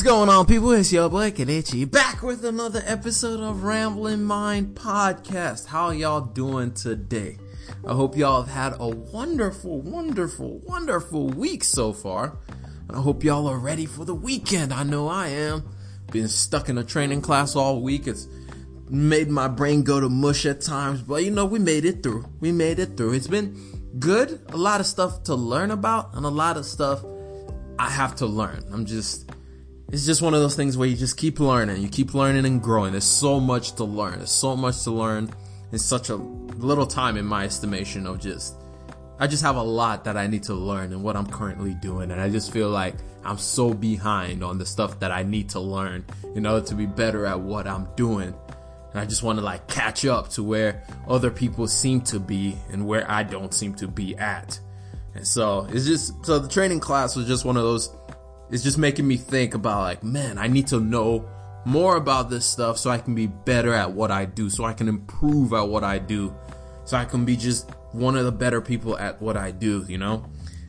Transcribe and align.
What's 0.00 0.08
going 0.08 0.30
on, 0.30 0.46
people? 0.46 0.72
It's 0.72 0.90
your 0.90 1.10
boy 1.10 1.30
Kelechi 1.30 1.88
back 1.88 2.22
with 2.22 2.42
another 2.46 2.82
episode 2.86 3.40
of 3.40 3.64
Rambling 3.64 4.24
Mind 4.24 4.74
Podcast. 4.74 5.66
How 5.66 5.90
y'all 5.90 6.22
doing 6.22 6.72
today? 6.72 7.36
I 7.86 7.92
hope 7.92 8.16
y'all 8.16 8.40
have 8.40 8.50
had 8.50 8.80
a 8.80 8.88
wonderful, 8.88 9.82
wonderful, 9.82 10.60
wonderful 10.60 11.28
week 11.28 11.62
so 11.62 11.92
far. 11.92 12.38
And 12.88 12.96
I 12.96 13.02
hope 13.02 13.22
y'all 13.22 13.46
are 13.46 13.58
ready 13.58 13.84
for 13.84 14.06
the 14.06 14.14
weekend. 14.14 14.72
I 14.72 14.84
know 14.84 15.06
I 15.06 15.28
am. 15.28 15.68
Been 16.10 16.28
stuck 16.28 16.70
in 16.70 16.78
a 16.78 16.84
training 16.84 17.20
class 17.20 17.54
all 17.54 17.82
week. 17.82 18.06
It's 18.06 18.26
made 18.88 19.28
my 19.28 19.48
brain 19.48 19.82
go 19.82 20.00
to 20.00 20.08
mush 20.08 20.46
at 20.46 20.62
times, 20.62 21.02
but 21.02 21.24
you 21.24 21.30
know, 21.30 21.44
we 21.44 21.58
made 21.58 21.84
it 21.84 22.02
through. 22.02 22.24
We 22.40 22.52
made 22.52 22.78
it 22.78 22.96
through. 22.96 23.12
It's 23.12 23.28
been 23.28 23.54
good. 23.98 24.40
A 24.48 24.56
lot 24.56 24.80
of 24.80 24.86
stuff 24.86 25.24
to 25.24 25.34
learn 25.34 25.70
about 25.70 26.14
and 26.14 26.24
a 26.24 26.30
lot 26.30 26.56
of 26.56 26.64
stuff 26.64 27.04
I 27.78 27.90
have 27.90 28.16
to 28.16 28.26
learn. 28.26 28.64
I'm 28.72 28.86
just, 28.86 29.29
it's 29.92 30.06
just 30.06 30.22
one 30.22 30.34
of 30.34 30.40
those 30.40 30.54
things 30.54 30.76
where 30.76 30.86
you 30.86 30.96
just 30.96 31.16
keep 31.16 31.40
learning. 31.40 31.82
You 31.82 31.88
keep 31.88 32.14
learning 32.14 32.46
and 32.46 32.62
growing. 32.62 32.92
There's 32.92 33.04
so 33.04 33.40
much 33.40 33.72
to 33.74 33.84
learn. 33.84 34.18
There's 34.18 34.30
so 34.30 34.56
much 34.56 34.84
to 34.84 34.92
learn 34.92 35.30
in 35.72 35.78
such 35.78 36.10
a 36.10 36.16
little 36.16 36.86
time 36.86 37.16
in 37.16 37.26
my 37.26 37.44
estimation 37.44 38.06
of 38.06 38.20
just, 38.20 38.54
I 39.18 39.26
just 39.26 39.42
have 39.42 39.56
a 39.56 39.62
lot 39.62 40.04
that 40.04 40.16
I 40.16 40.28
need 40.28 40.44
to 40.44 40.54
learn 40.54 40.92
and 40.92 41.02
what 41.02 41.16
I'm 41.16 41.26
currently 41.26 41.74
doing. 41.74 42.12
And 42.12 42.20
I 42.20 42.30
just 42.30 42.52
feel 42.52 42.70
like 42.70 42.94
I'm 43.24 43.38
so 43.38 43.74
behind 43.74 44.44
on 44.44 44.58
the 44.58 44.66
stuff 44.66 45.00
that 45.00 45.10
I 45.10 45.24
need 45.24 45.48
to 45.50 45.60
learn 45.60 46.04
in 46.34 46.46
order 46.46 46.64
to 46.66 46.74
be 46.74 46.86
better 46.86 47.26
at 47.26 47.40
what 47.40 47.66
I'm 47.66 47.88
doing. 47.96 48.32
And 48.92 49.00
I 49.00 49.06
just 49.06 49.24
want 49.24 49.38
to 49.38 49.44
like 49.44 49.66
catch 49.66 50.04
up 50.04 50.28
to 50.30 50.44
where 50.44 50.84
other 51.08 51.30
people 51.30 51.66
seem 51.66 52.00
to 52.02 52.20
be 52.20 52.56
and 52.70 52.86
where 52.86 53.10
I 53.10 53.24
don't 53.24 53.52
seem 53.52 53.74
to 53.74 53.88
be 53.88 54.16
at. 54.16 54.60
And 55.14 55.26
so 55.26 55.66
it's 55.70 55.86
just, 55.86 56.24
so 56.24 56.38
the 56.38 56.48
training 56.48 56.78
class 56.78 57.16
was 57.16 57.26
just 57.26 57.44
one 57.44 57.56
of 57.56 57.64
those, 57.64 57.90
it's 58.50 58.62
just 58.62 58.78
making 58.78 59.06
me 59.06 59.16
think 59.16 59.54
about 59.54 59.80
like, 59.80 60.02
man, 60.02 60.38
I 60.38 60.48
need 60.48 60.66
to 60.68 60.80
know 60.80 61.28
more 61.64 61.96
about 61.96 62.30
this 62.30 62.46
stuff 62.46 62.78
so 62.78 62.90
I 62.90 62.98
can 62.98 63.14
be 63.14 63.26
better 63.26 63.72
at 63.74 63.92
what 63.92 64.10
I 64.10 64.24
do, 64.24 64.50
so 64.50 64.64
I 64.64 64.72
can 64.72 64.88
improve 64.88 65.52
at 65.52 65.68
what 65.68 65.84
I 65.84 65.98
do, 65.98 66.34
so 66.84 66.96
I 66.96 67.04
can 67.04 67.24
be 67.24 67.36
just 67.36 67.70
one 67.92 68.16
of 68.16 68.24
the 68.24 68.32
better 68.32 68.60
people 68.60 68.98
at 68.98 69.20
what 69.20 69.36
I 69.36 69.50
do, 69.50 69.84
you 69.88 69.98
know? 69.98 70.24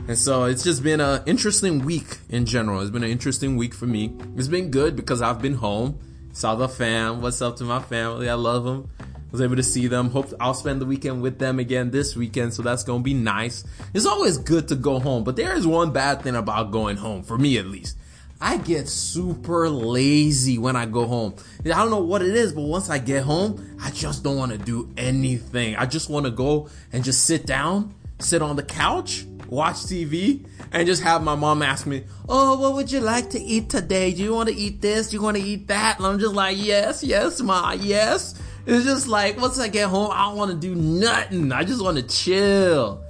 And 0.07 0.17
so 0.17 0.45
it's 0.45 0.63
just 0.63 0.83
been 0.83 0.99
an 0.99 1.21
interesting 1.25 1.79
week 1.85 2.17
in 2.29 2.45
general. 2.45 2.81
It's 2.81 2.89
been 2.89 3.03
an 3.03 3.11
interesting 3.11 3.55
week 3.55 3.73
for 3.73 3.85
me. 3.85 4.17
It's 4.35 4.47
been 4.47 4.71
good 4.71 4.95
because 4.95 5.21
I've 5.21 5.41
been 5.41 5.53
home, 5.53 5.99
saw 6.33 6.55
the 6.55 6.67
fam. 6.67 7.21
What's 7.21 7.41
up 7.41 7.57
to 7.57 7.63
my 7.63 7.79
family? 7.79 8.29
I 8.29 8.33
love 8.33 8.63
them. 8.63 8.89
Was 9.31 9.41
able 9.41 9.55
to 9.55 9.63
see 9.63 9.87
them. 9.87 10.09
Hope 10.09 10.33
I'll 10.39 10.53
spend 10.53 10.81
the 10.81 10.85
weekend 10.85 11.21
with 11.21 11.39
them 11.39 11.59
again 11.59 11.91
this 11.91 12.15
weekend. 12.15 12.53
So 12.53 12.61
that's 12.61 12.83
gonna 12.83 13.03
be 13.03 13.13
nice. 13.13 13.63
It's 13.93 14.05
always 14.05 14.37
good 14.37 14.67
to 14.67 14.75
go 14.75 14.99
home, 14.99 15.23
but 15.23 15.35
there 15.35 15.55
is 15.55 15.65
one 15.65 15.91
bad 15.91 16.21
thing 16.21 16.35
about 16.35 16.71
going 16.71 16.97
home 16.97 17.23
for 17.23 17.37
me 17.37 17.57
at 17.57 17.65
least. 17.65 17.97
I 18.41 18.57
get 18.57 18.89
super 18.89 19.69
lazy 19.69 20.57
when 20.57 20.75
I 20.75 20.87
go 20.87 21.05
home. 21.05 21.35
I 21.63 21.69
don't 21.69 21.91
know 21.91 21.99
what 21.99 22.23
it 22.23 22.35
is, 22.35 22.53
but 22.53 22.63
once 22.63 22.89
I 22.89 22.97
get 22.97 23.23
home, 23.23 23.77
I 23.79 23.91
just 23.91 24.23
don't 24.23 24.35
want 24.35 24.51
to 24.51 24.57
do 24.57 24.91
anything. 24.97 25.75
I 25.75 25.85
just 25.85 26.09
want 26.09 26.25
to 26.25 26.31
go 26.31 26.67
and 26.91 27.03
just 27.03 27.25
sit 27.25 27.45
down, 27.45 27.93
sit 28.17 28.41
on 28.41 28.55
the 28.55 28.63
couch, 28.63 29.25
watch 29.47 29.75
TV, 29.75 30.43
and 30.71 30.87
just 30.87 31.03
have 31.03 31.23
my 31.23 31.35
mom 31.35 31.61
ask 31.61 31.85
me, 31.85 32.03
Oh, 32.27 32.59
what 32.59 32.73
would 32.73 32.91
you 32.91 32.99
like 32.99 33.29
to 33.31 33.39
eat 33.39 33.69
today? 33.69 34.11
Do 34.11 34.23
you 34.23 34.33
want 34.33 34.49
to 34.49 34.55
eat 34.55 34.81
this? 34.81 35.09
Do 35.09 35.17
you 35.17 35.21
want 35.21 35.37
to 35.37 35.43
eat 35.43 35.67
that? 35.67 35.99
And 35.99 36.07
I'm 36.07 36.17
just 36.17 36.33
like, 36.33 36.57
Yes, 36.57 37.03
yes, 37.03 37.39
ma, 37.41 37.73
yes. 37.73 38.40
It's 38.65 38.85
just 38.85 39.07
like, 39.07 39.39
once 39.39 39.59
I 39.59 39.67
get 39.67 39.89
home, 39.89 40.11
I 40.11 40.25
don't 40.25 40.37
want 40.37 40.51
to 40.51 40.57
do 40.57 40.75
nothing. 40.75 41.51
I 41.51 41.63
just 41.63 41.83
want 41.83 41.97
to 41.97 42.03
chill. 42.03 43.03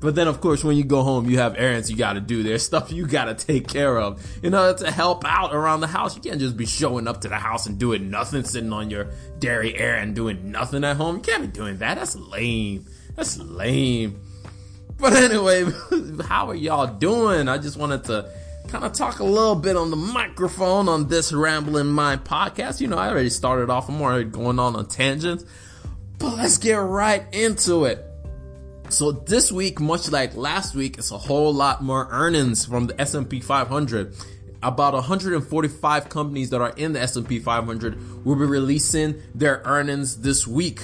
But 0.00 0.14
then, 0.14 0.28
of 0.28 0.40
course, 0.40 0.62
when 0.62 0.76
you 0.76 0.84
go 0.84 1.02
home, 1.02 1.28
you 1.28 1.38
have 1.38 1.56
errands 1.56 1.90
you 1.90 1.96
gotta 1.96 2.20
do. 2.20 2.42
There's 2.42 2.62
stuff 2.64 2.92
you 2.92 3.06
gotta 3.06 3.34
take 3.34 3.66
care 3.66 3.98
of 3.98 4.24
in 4.42 4.54
order 4.54 4.78
to 4.84 4.90
help 4.90 5.24
out 5.24 5.54
around 5.54 5.80
the 5.80 5.86
house. 5.86 6.14
You 6.14 6.22
can't 6.22 6.38
just 6.38 6.56
be 6.56 6.66
showing 6.66 7.08
up 7.08 7.22
to 7.22 7.28
the 7.28 7.36
house 7.36 7.66
and 7.66 7.78
doing 7.78 8.10
nothing, 8.10 8.44
sitting 8.44 8.72
on 8.72 8.90
your 8.90 9.10
dairy 9.38 9.76
errand 9.76 10.14
doing 10.14 10.50
nothing 10.50 10.84
at 10.84 10.96
home. 10.96 11.16
You 11.16 11.22
can't 11.22 11.42
be 11.42 11.48
doing 11.48 11.78
that. 11.78 11.96
That's 11.96 12.14
lame. 12.14 12.86
That's 13.14 13.38
lame. 13.38 14.20
But 14.98 15.12
anyway, 15.16 15.64
how 16.24 16.50
are 16.50 16.54
y'all 16.54 16.86
doing? 16.86 17.48
I 17.48 17.58
just 17.58 17.76
wanted 17.76 18.04
to 18.04 18.30
kind 18.68 18.84
of 18.84 18.92
talk 18.92 19.20
a 19.20 19.24
little 19.24 19.54
bit 19.54 19.76
on 19.76 19.90
the 19.90 19.96
microphone 19.96 20.88
on 20.88 21.08
this 21.08 21.32
Rambling 21.32 21.86
Mind 21.86 22.24
podcast. 22.24 22.80
You 22.80 22.88
know, 22.88 22.98
I 22.98 23.08
already 23.08 23.30
started 23.30 23.70
off. 23.70 23.88
I'm 23.88 24.00
already 24.00 24.24
going 24.24 24.58
on 24.58 24.76
a 24.76 24.84
tangent. 24.84 25.44
But 26.18 26.36
let's 26.36 26.58
get 26.58 26.76
right 26.76 27.24
into 27.32 27.84
it. 27.84 28.04
So 28.88 29.12
this 29.12 29.50
week, 29.50 29.80
much 29.80 30.10
like 30.10 30.36
last 30.36 30.74
week, 30.74 30.98
it's 30.98 31.10
a 31.10 31.18
whole 31.18 31.52
lot 31.52 31.82
more 31.82 32.08
earnings 32.10 32.64
from 32.64 32.86
the 32.86 33.00
S&P 33.00 33.40
500. 33.40 34.14
About 34.62 34.94
145 34.94 36.08
companies 36.08 36.50
that 36.50 36.60
are 36.60 36.70
in 36.76 36.92
the 36.92 37.00
S&P 37.00 37.38
500 37.38 38.24
will 38.24 38.36
be 38.36 38.44
releasing 38.44 39.20
their 39.34 39.62
earnings 39.64 40.20
this 40.20 40.46
week. 40.46 40.80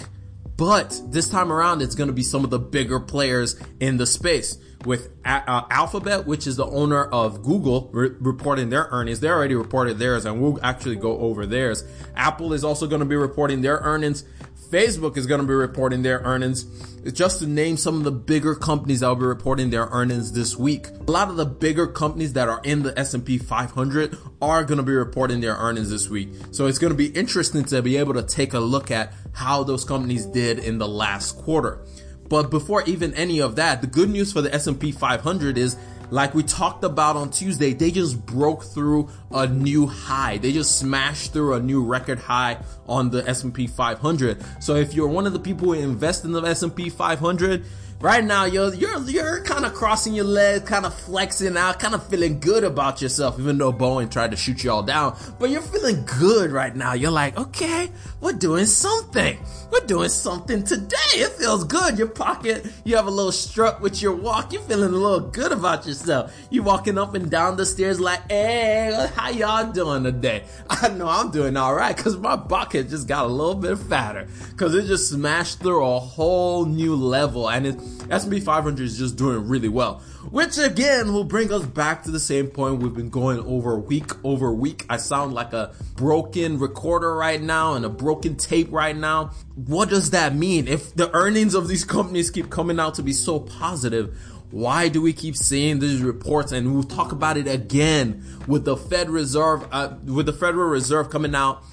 But 0.57 1.01
this 1.07 1.29
time 1.29 1.53
around, 1.53 1.83
it's 1.83 1.95
going 1.95 2.09
to 2.09 2.13
be 2.13 2.23
some 2.23 2.45
of 2.45 2.51
the 2.51 2.59
bigger 2.59 3.01
players 3.01 3.57
in 3.81 3.97
the 3.97 4.07
space 4.07 4.59
with 4.87 5.11
uh, 5.25 5.63
Alphabet, 5.71 6.27
which 6.27 6.47
is 6.47 6.57
the 6.57 6.67
owner 6.67 7.05
of 7.05 7.43
Google, 7.43 7.91
re- 7.93 8.11
reporting 8.21 8.71
their 8.71 8.89
earnings. 8.91 9.21
They 9.21 9.29
already 9.29 9.55
reported 9.55 9.99
theirs, 9.99 10.25
and 10.25 10.41
we'll 10.41 10.59
actually 10.63 10.97
go 10.97 11.19
over 11.19 11.47
theirs. 11.47 11.85
Apple 12.17 12.53
is 12.53 12.65
also 12.65 12.87
going 12.87 13.01
to 13.01 13.07
be 13.07 13.17
reporting 13.17 13.63
their 13.63 13.79
earnings. 13.79 14.25
Facebook 14.73 15.19
is 15.19 15.27
going 15.27 15.41
to 15.41 15.47
be 15.47 15.53
reporting 15.53 16.03
their 16.03 16.21
earnings. 16.21 16.65
Just 17.13 17.41
to 17.41 17.47
name 17.47 17.77
some 17.77 17.99
of 17.99 18.05
the 18.05 18.13
bigger 18.13 18.55
companies 18.55 19.01
that 19.01 19.09
will 19.09 19.17
be 19.17 19.27
reporting 19.27 19.69
their 19.69 19.87
earnings 19.87 20.33
this 20.33 20.57
week. 20.57 20.89
A 20.89 21.11
lot 21.11 21.29
of 21.29 21.37
the 21.37 21.45
bigger 21.45 21.87
companies 21.87 22.33
that 22.35 22.49
are 22.49 22.61
in 22.65 22.83
the 22.83 22.99
S&P 22.99 23.37
500 23.37 24.17
are 24.41 24.65
going 24.65 24.79
to 24.79 24.83
be 24.83 24.93
reporting 24.93 25.41
their 25.41 25.57
earnings 25.57 25.91
this 25.91 26.09
week. 26.09 26.31
So 26.53 26.69
it's 26.69 26.79
going 26.79 26.93
to 26.93 26.97
be 26.97 27.09
interesting 27.09 27.65
to 27.65 27.83
be 27.83 27.99
able 27.99 28.15
to 28.15 28.23
take 28.23 28.55
a 28.55 28.61
look 28.61 28.91
at 28.91 29.13
how 29.33 29.63
those 29.63 29.85
companies 29.85 30.25
did 30.25 30.59
in 30.59 30.79
the 30.79 30.89
last 30.89 31.37
quarter. 31.37 31.85
But 32.33 32.49
before 32.49 32.83
even 32.85 33.13
any 33.13 33.43
of 33.43 33.57
that, 33.57 33.83
the 33.83 33.87
good 33.87 34.09
news 34.09 34.33
for 34.33 34.41
the 34.41 34.55
S&P 34.55 34.91
500 34.91 35.59
is 35.59 35.77
like 36.09 36.35
we 36.35 36.43
talked 36.43 36.83
about 36.83 37.15
on 37.15 37.29
Tuesday, 37.29 37.75
they 37.75 37.91
just 37.91 38.25
broke 38.25 38.65
through 38.65 39.11
a 39.31 39.47
new 39.47 39.87
high. 39.87 40.39
They 40.39 40.51
just 40.51 40.79
smashed 40.79 41.35
through 41.35 41.53
a 41.53 41.61
new 41.61 41.85
record 41.85 42.19
high 42.19 42.57
on 42.89 43.11
the 43.11 43.29
S&P 43.29 43.67
500. 43.67 44.43
So 44.63 44.77
if 44.77 44.95
you're 44.95 45.09
one 45.09 45.27
of 45.27 45.35
the 45.35 45.41
people 45.41 45.75
who 45.75 45.75
invest 45.75 46.25
in 46.25 46.33
the 46.33 46.41
S&P 46.41 46.89
500, 46.89 47.67
right 48.03 48.25
now 48.25 48.45
you're 48.45 48.75
you're 48.75 48.99
you're 49.09 49.45
kind 49.45 49.65
of 49.65 49.73
crossing 49.73 50.13
your 50.13 50.25
legs, 50.25 50.69
kind 50.69 50.85
of 50.85 50.93
flexing 50.93 51.57
out, 51.57 51.79
kind 51.79 51.95
of 51.95 52.05
feeling 52.09 52.41
good 52.41 52.65
about 52.65 53.01
yourself, 53.01 53.39
even 53.39 53.57
though 53.57 53.73
Boeing 53.73 54.11
tried 54.11 54.33
to 54.33 54.37
shoot 54.37 54.65
you 54.65 54.73
all 54.73 54.83
down. 54.83 55.17
But 55.39 55.51
you're 55.51 55.63
feeling 55.63 56.05
good 56.05 56.51
right 56.51 56.75
now. 56.75 56.95
You're 56.95 57.13
like, 57.13 57.39
okay, 57.39 57.91
we're 58.21 58.33
doing 58.33 58.67
something. 58.67 59.39
We're 59.71 59.87
doing 59.87 60.11
something 60.11 60.65
today. 60.65 60.97
It 61.15 61.33
feels 61.33 61.65
good. 61.65 61.97
Your 61.97 62.09
pocket, 62.09 62.67
you 62.85 62.97
have 62.97 63.07
a 63.07 63.11
little 63.11 63.33
strut 63.33 63.81
with 63.81 64.03
your 64.03 64.15
walk. 64.15 64.53
You're 64.53 64.63
feeling 64.63 64.93
a 64.93 64.97
little 64.97 65.21
good 65.31 65.53
about 65.53 65.87
yourself. 65.87 66.37
You're 66.51 66.65
walking 66.65 66.99
up 66.99 67.15
and 67.15 67.31
down 67.31 67.57
the 67.57 67.65
stairs 67.65 67.99
like, 67.99 68.31
hey, 68.31 69.09
how 69.15 69.31
y'all 69.31 69.73
doing 69.73 70.05
today? 70.05 70.45
I 70.71 70.89
know 70.89 71.09
I'm 71.09 71.31
doing 71.31 71.57
all 71.57 71.75
right 71.75 71.97
because 71.97 72.19
my 72.19 72.37
pocket 72.37 72.91
just 72.91 73.09
got 73.09 73.25
a 73.25 73.29
little 73.29 73.55
bit 73.55 73.79
fatter 73.79 74.27
because 74.51 74.75
it 74.75 74.87
just 74.87 75.09
smashed 75.09 75.61
through 75.61 75.85
a 75.85 75.99
whole 75.99 76.67
new 76.67 76.95
level 76.95 77.49
and 77.49 77.67
it 77.67 77.81
S&P 78.11 78.41
500 78.41 78.83
is 78.85 78.99
just 78.99 79.17
doing 79.17 79.49
really 79.49 79.69
well, 79.69 80.01
which 80.31 80.59
again 80.59 81.13
will 81.13 81.25
bring 81.25 81.53
us 81.53 81.65
back 81.65 82.03
to 82.05 82.11
the 82.11 82.21
same 82.21 82.49
point 82.49 82.83
we've 82.83 82.95
been 82.95 83.11
going 83.11 83.41
over 83.41 83.79
week 83.79 84.11
over 84.25 84.53
week. 84.53 84.85
I 84.91 84.97
sound 84.97 85.35
like 85.35 85.53
a 85.53 85.75
broken 85.97 86.59
recorder 86.59 87.15
right 87.15 87.41
now 87.41 87.75
and 87.75 87.85
a 87.85 87.89
broken 87.89 88.37
tape 88.37 88.69
right 88.71 88.97
now. 88.97 89.33
What 89.55 89.89
does 89.89 90.11
that 90.11 90.35
mean? 90.35 90.69
If 90.69 90.95
the 90.95 91.11
earnings 91.15 91.55
of 91.55 91.69
these 91.69 91.85
companies 91.85 92.31
keep 92.31 92.51
coming 92.51 92.79
out 92.79 92.95
to 92.97 93.03
be 93.03 93.13
so 93.13 93.41
positive, 93.41 94.19
why 94.51 94.89
do 94.89 95.01
we 95.01 95.13
keep 95.13 95.37
seeing 95.37 95.79
these 95.79 96.03
reports? 96.03 96.53
And 96.53 96.75
we'll 96.75 96.83
talk 96.83 97.13
about 97.13 97.37
it 97.37 97.49
again 97.49 98.25
with 98.47 98.65
the 98.65 98.77
Fed 98.77 99.09
Reserve, 99.09 99.67
uh, 99.73 99.95
with 100.05 100.27
the 100.27 100.33
Federal 100.33 100.69
Reserve 100.69 101.09
coming 101.09 101.35
out 101.35 101.65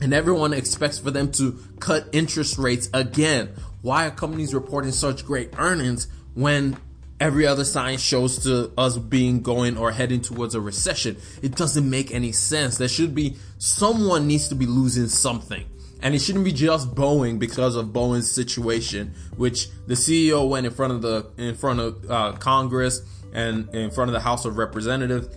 and 0.00 0.12
everyone 0.12 0.52
expects 0.52 0.98
for 0.98 1.10
them 1.10 1.30
to 1.32 1.58
cut 1.80 2.08
interest 2.12 2.58
rates 2.58 2.90
again. 2.92 3.54
Why 3.84 4.06
are 4.06 4.10
companies 4.10 4.54
reporting 4.54 4.92
such 4.92 5.26
great 5.26 5.50
earnings 5.58 6.08
when 6.32 6.78
every 7.20 7.46
other 7.46 7.64
sign 7.64 7.98
shows 7.98 8.42
to 8.44 8.72
us 8.78 8.96
being 8.96 9.42
going 9.42 9.76
or 9.76 9.92
heading 9.92 10.22
towards 10.22 10.54
a 10.54 10.60
recession? 10.62 11.18
It 11.42 11.54
doesn't 11.54 11.90
make 11.90 12.10
any 12.10 12.32
sense. 12.32 12.78
There 12.78 12.88
should 12.88 13.14
be 13.14 13.36
someone 13.58 14.26
needs 14.26 14.48
to 14.48 14.54
be 14.54 14.64
losing 14.64 15.08
something. 15.08 15.66
And 16.00 16.14
it 16.14 16.20
shouldn't 16.20 16.46
be 16.46 16.52
just 16.52 16.94
Boeing 16.94 17.38
because 17.38 17.76
of 17.76 17.88
Boeing's 17.88 18.30
situation, 18.30 19.12
which 19.36 19.68
the 19.86 19.92
CEO 19.92 20.48
went 20.48 20.64
in 20.64 20.72
front 20.72 20.94
of 20.94 21.02
the 21.02 21.26
in 21.36 21.54
front 21.54 21.80
of 21.80 22.10
uh, 22.10 22.32
Congress 22.38 23.02
and 23.34 23.68
in 23.74 23.90
front 23.90 24.08
of 24.08 24.14
the 24.14 24.20
House 24.20 24.46
of 24.46 24.56
Representatives 24.56 25.28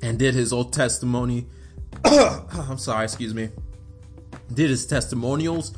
and 0.00 0.18
did 0.18 0.32
his 0.32 0.50
old 0.50 0.72
testimony. 0.72 1.44
I'm 2.06 2.78
sorry, 2.78 3.04
excuse 3.04 3.34
me. 3.34 3.50
Did 4.50 4.70
his 4.70 4.86
testimonials 4.86 5.74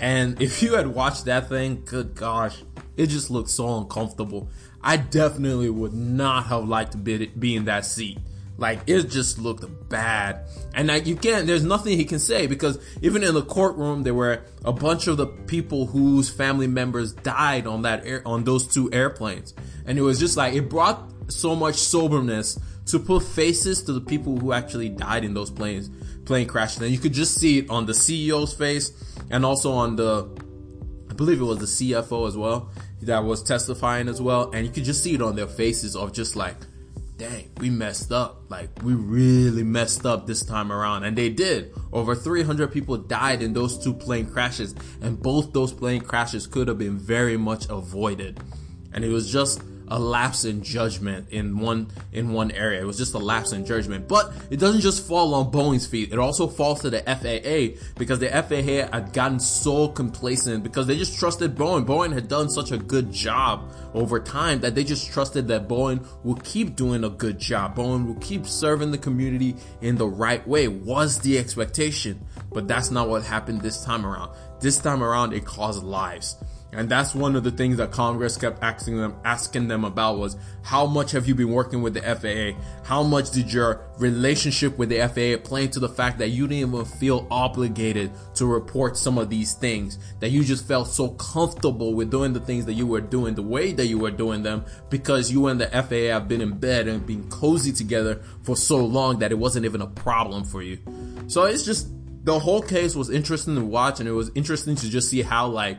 and 0.00 0.40
if 0.40 0.62
you 0.62 0.74
had 0.74 0.88
watched 0.88 1.24
that 1.24 1.48
thing, 1.48 1.82
good 1.84 2.14
gosh, 2.14 2.62
it 2.96 3.06
just 3.08 3.30
looked 3.30 3.50
so 3.50 3.78
uncomfortable. 3.78 4.48
I 4.82 4.96
definitely 4.96 5.70
would 5.70 5.92
not 5.92 6.46
have 6.46 6.68
liked 6.68 6.92
to 6.92 6.98
be, 6.98 7.26
be 7.26 7.56
in 7.56 7.64
that 7.64 7.84
seat. 7.84 8.18
Like 8.58 8.80
it 8.88 9.04
just 9.04 9.38
looked 9.38 9.64
bad. 9.88 10.46
And 10.74 10.88
like 10.88 11.06
you 11.06 11.14
can't, 11.14 11.46
there's 11.46 11.64
nothing 11.64 11.96
he 11.96 12.04
can 12.04 12.18
say 12.18 12.48
because 12.48 12.78
even 13.02 13.22
in 13.22 13.34
the 13.34 13.44
courtroom, 13.44 14.02
there 14.02 14.14
were 14.14 14.42
a 14.64 14.72
bunch 14.72 15.06
of 15.06 15.16
the 15.16 15.26
people 15.26 15.86
whose 15.86 16.28
family 16.28 16.66
members 16.66 17.12
died 17.12 17.68
on 17.68 17.82
that 17.82 18.04
air, 18.04 18.22
on 18.26 18.44
those 18.44 18.66
two 18.66 18.92
airplanes. 18.92 19.54
And 19.86 19.96
it 19.96 20.02
was 20.02 20.18
just 20.18 20.36
like, 20.36 20.54
it 20.54 20.68
brought 20.68 21.08
so 21.30 21.54
much 21.54 21.76
soberness 21.76 22.58
to 22.86 22.98
put 22.98 23.22
faces 23.22 23.82
to 23.82 23.92
the 23.92 24.00
people 24.00 24.38
who 24.38 24.52
actually 24.52 24.88
died 24.88 25.24
in 25.24 25.34
those 25.34 25.50
planes, 25.50 25.90
plane 26.28 26.46
crashes. 26.46 26.82
And 26.82 26.92
you 26.92 26.98
could 26.98 27.14
just 27.14 27.34
see 27.34 27.58
it 27.58 27.70
on 27.70 27.86
the 27.86 27.92
CEO's 27.92 28.54
face 28.54 28.92
and 29.30 29.44
also 29.44 29.72
on 29.72 29.96
the, 29.96 30.28
I 31.10 31.14
believe 31.14 31.40
it 31.40 31.44
was 31.44 31.58
the 31.58 31.92
CFO 31.92 32.28
as 32.28 32.36
well 32.36 32.70
that 33.02 33.24
was 33.24 33.42
testifying 33.42 34.08
as 34.08 34.20
well. 34.20 34.50
And 34.52 34.66
you 34.66 34.72
could 34.72 34.84
just 34.84 35.02
see 35.02 35.14
it 35.14 35.22
on 35.22 35.34
their 35.34 35.46
faces 35.46 35.96
of 35.96 36.12
just 36.12 36.36
like, 36.36 36.56
dang, 37.16 37.50
we 37.58 37.70
messed 37.70 38.12
up. 38.12 38.42
Like, 38.48 38.70
we 38.82 38.94
really 38.94 39.64
messed 39.64 40.06
up 40.06 40.26
this 40.26 40.44
time 40.44 40.70
around. 40.70 41.04
And 41.04 41.16
they 41.16 41.30
did. 41.30 41.72
Over 41.92 42.14
300 42.14 42.70
people 42.70 42.96
died 42.96 43.42
in 43.42 43.52
those 43.54 43.82
two 43.82 43.94
plane 43.94 44.30
crashes. 44.30 44.74
And 45.00 45.20
both 45.20 45.52
those 45.52 45.72
plane 45.72 46.02
crashes 46.02 46.46
could 46.46 46.68
have 46.68 46.78
been 46.78 46.98
very 46.98 47.36
much 47.36 47.66
avoided. 47.68 48.40
And 48.92 49.04
it 49.04 49.08
was 49.08 49.32
just 49.32 49.62
a 49.90 49.98
lapse 49.98 50.44
in 50.44 50.62
judgment 50.62 51.30
in 51.30 51.58
one 51.58 51.90
in 52.12 52.32
one 52.32 52.50
area. 52.50 52.80
It 52.80 52.84
was 52.84 52.98
just 52.98 53.14
a 53.14 53.18
lapse 53.18 53.52
in 53.52 53.64
judgment. 53.64 54.08
But 54.08 54.32
it 54.50 54.58
doesn't 54.58 54.80
just 54.80 55.06
fall 55.06 55.34
on 55.34 55.50
Boeing's 55.50 55.86
feet. 55.86 56.12
It 56.12 56.18
also 56.18 56.46
falls 56.46 56.82
to 56.82 56.90
the 56.90 57.00
FAA 57.02 57.80
because 57.98 58.18
the 58.18 58.28
FAA 58.28 58.94
had 58.94 59.12
gotten 59.12 59.40
so 59.40 59.88
complacent 59.88 60.62
because 60.62 60.86
they 60.86 60.96
just 60.96 61.18
trusted 61.18 61.54
Boeing. 61.54 61.84
Boeing 61.84 62.12
had 62.12 62.28
done 62.28 62.48
such 62.50 62.72
a 62.72 62.78
good 62.78 63.12
job 63.12 63.70
over 63.94 64.20
time 64.20 64.60
that 64.60 64.74
they 64.74 64.84
just 64.84 65.10
trusted 65.10 65.48
that 65.48 65.68
Boeing 65.68 66.06
will 66.24 66.36
keep 66.36 66.76
doing 66.76 67.04
a 67.04 67.10
good 67.10 67.38
job. 67.38 67.76
Boeing 67.76 68.06
will 68.06 68.20
keep 68.20 68.46
serving 68.46 68.90
the 68.90 68.98
community 68.98 69.56
in 69.80 69.96
the 69.96 70.08
right 70.08 70.46
way 70.46 70.68
was 70.68 71.18
the 71.20 71.38
expectation. 71.38 72.24
But 72.52 72.68
that's 72.68 72.90
not 72.90 73.08
what 73.08 73.22
happened 73.22 73.62
this 73.62 73.84
time 73.84 74.06
around. 74.06 74.32
This 74.60 74.78
time 74.78 75.02
around, 75.02 75.32
it 75.32 75.44
caused 75.44 75.82
lives. 75.82 76.36
And 76.72 76.88
that's 76.88 77.14
one 77.14 77.34
of 77.34 77.44
the 77.44 77.50
things 77.50 77.78
that 77.78 77.92
Congress 77.92 78.36
kept 78.36 78.62
asking 78.62 78.98
them, 78.98 79.16
asking 79.24 79.68
them 79.68 79.84
about 79.84 80.18
was 80.18 80.36
how 80.62 80.84
much 80.84 81.12
have 81.12 81.26
you 81.26 81.34
been 81.34 81.50
working 81.50 81.80
with 81.80 81.94
the 81.94 82.02
FAA? 82.02 82.60
How 82.84 83.02
much 83.02 83.30
did 83.30 83.50
your 83.50 83.88
relationship 83.98 84.76
with 84.76 84.90
the 84.90 84.98
FAA 84.98 85.42
play 85.48 85.64
into 85.64 85.80
the 85.80 85.88
fact 85.88 86.18
that 86.18 86.28
you 86.28 86.46
didn't 86.46 86.68
even 86.68 86.84
feel 86.84 87.26
obligated 87.30 88.10
to 88.34 88.44
report 88.44 88.98
some 88.98 89.16
of 89.16 89.30
these 89.30 89.54
things? 89.54 89.98
That 90.20 90.28
you 90.28 90.44
just 90.44 90.68
felt 90.68 90.88
so 90.88 91.08
comfortable 91.12 91.94
with 91.94 92.10
doing 92.10 92.34
the 92.34 92.40
things 92.40 92.66
that 92.66 92.74
you 92.74 92.86
were 92.86 93.00
doing 93.00 93.34
the 93.34 93.42
way 93.42 93.72
that 93.72 93.86
you 93.86 93.98
were 93.98 94.10
doing 94.10 94.42
them 94.42 94.66
because 94.90 95.32
you 95.32 95.46
and 95.46 95.58
the 95.58 95.68
FAA 95.68 96.12
have 96.12 96.28
been 96.28 96.42
in 96.42 96.58
bed 96.58 96.86
and 96.86 97.06
been 97.06 97.30
cozy 97.30 97.72
together 97.72 98.20
for 98.42 98.56
so 98.56 98.84
long 98.84 99.20
that 99.20 99.32
it 99.32 99.38
wasn't 99.38 99.64
even 99.64 99.80
a 99.80 99.86
problem 99.86 100.44
for 100.44 100.62
you. 100.62 100.78
So 101.28 101.44
it's 101.44 101.64
just, 101.64 101.88
the 102.24 102.38
whole 102.38 102.60
case 102.60 102.94
was 102.94 103.08
interesting 103.08 103.54
to 103.54 103.64
watch 103.64 104.00
and 104.00 104.08
it 104.08 104.12
was 104.12 104.30
interesting 104.34 104.76
to 104.76 104.90
just 104.90 105.08
see 105.08 105.22
how 105.22 105.46
like 105.46 105.78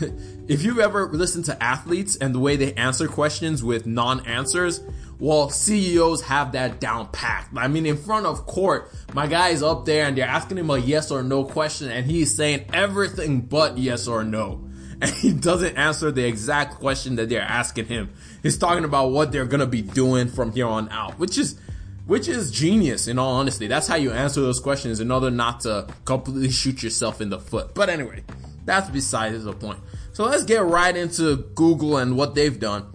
if 0.48 0.62
you've 0.62 0.78
ever 0.78 1.08
listened 1.08 1.44
to 1.46 1.62
athletes 1.62 2.16
and 2.16 2.34
the 2.34 2.38
way 2.38 2.56
they 2.56 2.74
answer 2.74 3.08
questions 3.08 3.62
with 3.62 3.86
non-answers, 3.86 4.80
well, 5.18 5.50
CEOs 5.50 6.22
have 6.22 6.52
that 6.52 6.80
down 6.80 7.08
packed. 7.08 7.56
I 7.56 7.68
mean, 7.68 7.84
in 7.84 7.96
front 7.96 8.26
of 8.26 8.46
court, 8.46 8.90
my 9.12 9.26
guy 9.26 9.50
is 9.50 9.62
up 9.62 9.84
there 9.84 10.06
and 10.06 10.16
they're 10.16 10.26
asking 10.26 10.58
him 10.58 10.70
a 10.70 10.78
yes 10.78 11.10
or 11.10 11.22
no 11.22 11.44
question 11.44 11.90
and 11.90 12.10
he's 12.10 12.34
saying 12.34 12.64
everything 12.72 13.42
but 13.42 13.78
yes 13.78 14.08
or 14.08 14.24
no. 14.24 14.66
And 15.02 15.10
he 15.10 15.32
doesn't 15.32 15.78
answer 15.78 16.10
the 16.10 16.26
exact 16.26 16.74
question 16.74 17.16
that 17.16 17.30
they're 17.30 17.40
asking 17.40 17.86
him. 17.86 18.10
He's 18.42 18.58
talking 18.58 18.84
about 18.84 19.12
what 19.12 19.32
they're 19.32 19.46
gonna 19.46 19.66
be 19.66 19.80
doing 19.80 20.28
from 20.28 20.52
here 20.52 20.66
on 20.66 20.90
out, 20.90 21.18
which 21.18 21.38
is, 21.38 21.58
which 22.04 22.28
is 22.28 22.50
genius 22.50 23.08
in 23.08 23.18
all 23.18 23.36
honesty. 23.36 23.66
That's 23.66 23.86
how 23.86 23.94
you 23.96 24.12
answer 24.12 24.42
those 24.42 24.60
questions 24.60 25.00
in 25.00 25.10
order 25.10 25.30
not 25.30 25.60
to 25.60 25.86
completely 26.04 26.50
shoot 26.50 26.82
yourself 26.82 27.22
in 27.22 27.30
the 27.30 27.38
foot. 27.38 27.74
But 27.74 27.88
anyway, 27.88 28.24
that's 28.64 28.90
besides 28.90 29.44
the 29.44 29.52
point. 29.52 29.78
So 30.12 30.24
let's 30.24 30.44
get 30.44 30.62
right 30.62 30.94
into 30.94 31.36
Google 31.54 31.96
and 31.98 32.16
what 32.16 32.34
they've 32.34 32.58
done. 32.58 32.86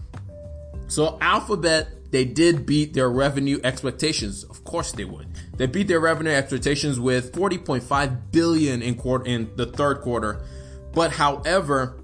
So 0.88 1.18
Alphabet, 1.22 2.12
they 2.12 2.26
did 2.26 2.66
beat 2.66 2.94
their 2.94 3.10
revenue 3.10 3.60
expectations. 3.64 4.44
Of 4.44 4.64
course 4.64 4.92
they 4.92 5.06
would. 5.06 5.28
They 5.58 5.66
beat 5.66 5.88
their 5.88 6.00
revenue 6.00 6.32
expectations 6.32 7.00
with 7.00 7.34
40.5 7.34 8.32
billion 8.32 8.82
in 8.82 8.96
quarter 8.96 9.26
in 9.26 9.50
the 9.56 9.66
third 9.66 10.02
quarter. 10.02 10.42
But 10.94 11.12
however, 11.12 11.98